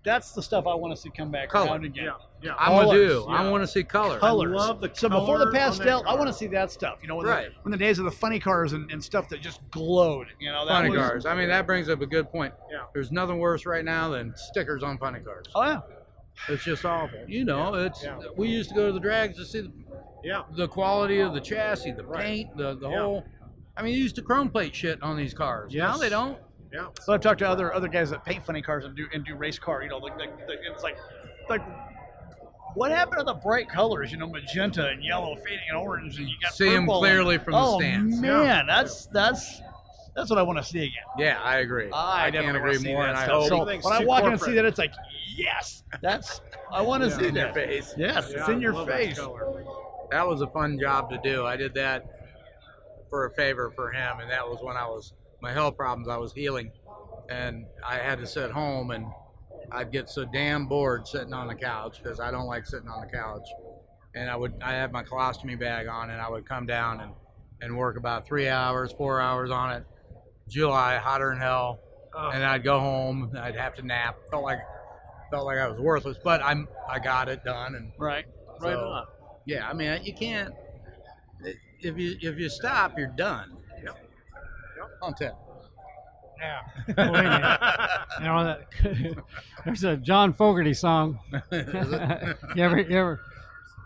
[0.04, 1.70] That's the stuff I want to see come back Color.
[1.70, 2.06] around again.
[2.06, 2.54] Yeah, yeah.
[2.58, 3.20] I'm gonna do.
[3.24, 4.18] Colors, I want to see color.
[4.18, 4.50] Colors.
[4.52, 6.98] love the so before the color on that pastel, I want to see that stuff.
[7.02, 7.48] You know, when, Right.
[7.50, 10.26] the, when the days of the funny cars and, and stuff that just glowed.
[10.40, 11.26] You know, that Funny was, cars.
[11.26, 12.52] I mean, that brings up a good point.
[12.70, 12.80] Yeah.
[12.92, 15.46] There's nothing worse right now than stickers on funny cars.
[15.54, 15.80] Oh yeah.
[16.48, 17.20] It's just awful.
[17.28, 18.18] You know, it's Yeah.
[18.36, 19.72] we used to go to the drags to see the,
[20.24, 20.42] Yeah.
[20.56, 22.24] the quality of the chassis, the Right.
[22.24, 22.98] paint, the the Yeah.
[23.02, 23.24] whole.
[23.76, 25.72] I mean, you used to chrome plate shit on these cars.
[25.74, 26.38] Now they don't.
[26.72, 26.86] Yeah.
[27.02, 29.34] So I've talked to other other guys that paint funny cars and do and do
[29.34, 29.82] race car.
[29.82, 30.96] You know, like, like, like it's like
[31.48, 31.62] like
[32.74, 34.10] what happened to the bright colors?
[34.10, 37.44] You know, magenta and yellow fading and orange, and you got see them clearly and,
[37.44, 38.18] from the oh, stands.
[38.20, 39.60] man, that's that's
[40.14, 40.92] that's what I want to see again.
[41.18, 41.90] Yeah, I agree.
[41.92, 44.40] I, can't definitely agree more, and I hope So when I too walk in and
[44.40, 44.92] see that, it's like
[45.36, 47.18] yes, that's I want to Yeah.
[47.18, 47.54] see in your that.
[47.54, 47.94] face.
[47.96, 49.20] Yes, it's in your I love that face.
[50.10, 51.46] That was a fun job to do.
[51.46, 52.04] I did that
[53.08, 55.12] for a favor for him, and that was when I was
[55.42, 56.08] my health problems.
[56.08, 56.70] I was healing,
[57.28, 59.04] and I had to sit home, and
[59.70, 63.00] I'd get so damn bored sitting on the couch because I don't like sitting on
[63.06, 63.46] the couch.
[64.14, 67.12] and I would I had my colostomy bag on, and I would come down and
[67.60, 69.84] and work about three hours, four hours on it.
[70.48, 71.78] July, hotter than hell,
[72.14, 72.28] Oh.
[72.30, 73.32] and I'd go home.
[73.38, 74.16] I'd have to nap.
[74.30, 74.58] Felt like
[75.30, 78.26] felt like I was worthless, but I'm I got it done, and Right.
[78.60, 79.06] Right so, on.
[79.46, 80.52] Yeah, I mean you can't
[81.80, 83.56] if you if you stop, you're done.
[85.02, 85.08] Yep.
[85.08, 85.32] On ten.
[86.40, 86.60] Yeah.
[86.94, 87.48] Believe me.
[88.18, 89.24] you know that
[89.64, 91.20] there's a John Fogerty song.
[91.52, 93.20] you ever, you ever,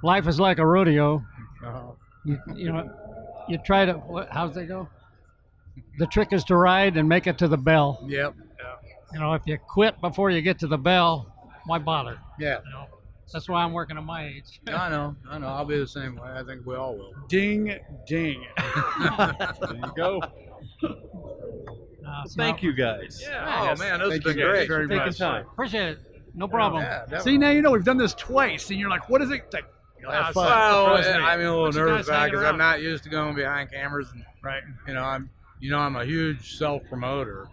[0.02, 1.22] life is like a rodeo.
[1.64, 1.92] Uh-huh.
[2.24, 2.90] You, you know,
[3.48, 3.94] you try to.
[3.94, 4.88] What, how's they go?
[5.98, 8.04] The trick is to ride and make it to the bell.
[8.08, 8.34] Yep.
[9.12, 11.32] You know, if you quit before you get to the bell,
[11.66, 12.18] why bother?
[12.40, 12.58] Yeah.
[12.64, 12.86] You know,
[13.32, 14.60] that's why I'm working at my age.
[14.66, 15.14] I know.
[15.30, 15.46] I know.
[15.46, 16.28] I'll be the same way.
[16.28, 17.12] I think we all will.
[17.28, 18.44] Ding, ding.
[18.98, 20.20] There you go.
[20.82, 23.22] Uh, so Thank you guys.
[23.28, 24.68] Oh man, this has Thank you been great.
[24.68, 25.18] very Taking much.
[25.18, 25.46] time.
[25.52, 25.98] Appreciate it.
[26.34, 26.82] No problem.
[26.82, 27.32] Yeah, definitely.
[27.32, 29.42] See, now you know we've done this twice, and you're like, what is it?
[29.46, 29.64] It's Like,
[30.00, 30.44] you'll have fun.
[30.46, 34.08] Well, I'm a little nervous guys about because I'm not used to going behind cameras,
[34.12, 34.62] and Right.
[34.86, 37.48] you know, I'm, you know, I'm a huge self promoter.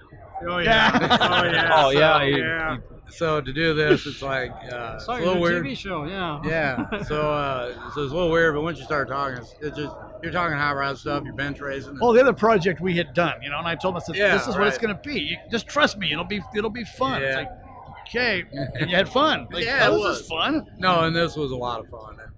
[0.47, 0.91] Oh yeah.
[1.21, 1.71] oh yeah.
[1.75, 2.77] Oh, yeah, So, you- yeah.
[3.09, 5.63] So to do this, it's like uh, it's a little new weird.
[5.65, 6.41] TV show, yeah.
[6.43, 7.03] Yeah.
[7.03, 9.95] So, uh, so it's a little weird, but once you start talking, it's, it's just
[10.23, 11.99] you're talking high rod stuff, you're bench racing.
[12.01, 14.15] Oh, the other project we had done, you know, and I told him, I said,
[14.15, 15.19] Yeah, this is what it's going to be.
[15.19, 17.21] You, just trust me, it'll be it'll be fun.
[17.21, 17.37] It's Yeah.
[17.37, 17.51] like,
[18.07, 18.43] okay,
[18.79, 19.47] and you had fun.
[19.51, 20.19] Like, Yeah, oh, it this was.
[20.21, 20.67] is fun.
[20.79, 22.31] No, and this was a lot of fun, and,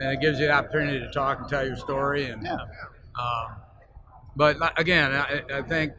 [0.00, 2.24] and it gives you the opportunity to talk and tell your story.
[2.30, 2.54] And Yeah.
[2.54, 3.56] um,
[4.36, 5.92] but again, I, I think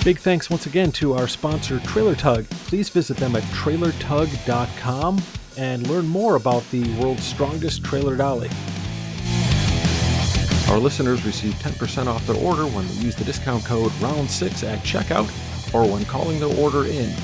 [0.05, 2.49] Big thanks once again to our sponsor, Trailer Tug.
[2.51, 5.21] Please visit them at trailertug.com
[5.57, 8.51] and learn more about the world's strongest trailer dolly.
[10.69, 14.79] Our listeners receive 10% off their order when they use the discount code ROUND6 at
[14.81, 15.29] checkout
[15.75, 17.15] or when calling their order in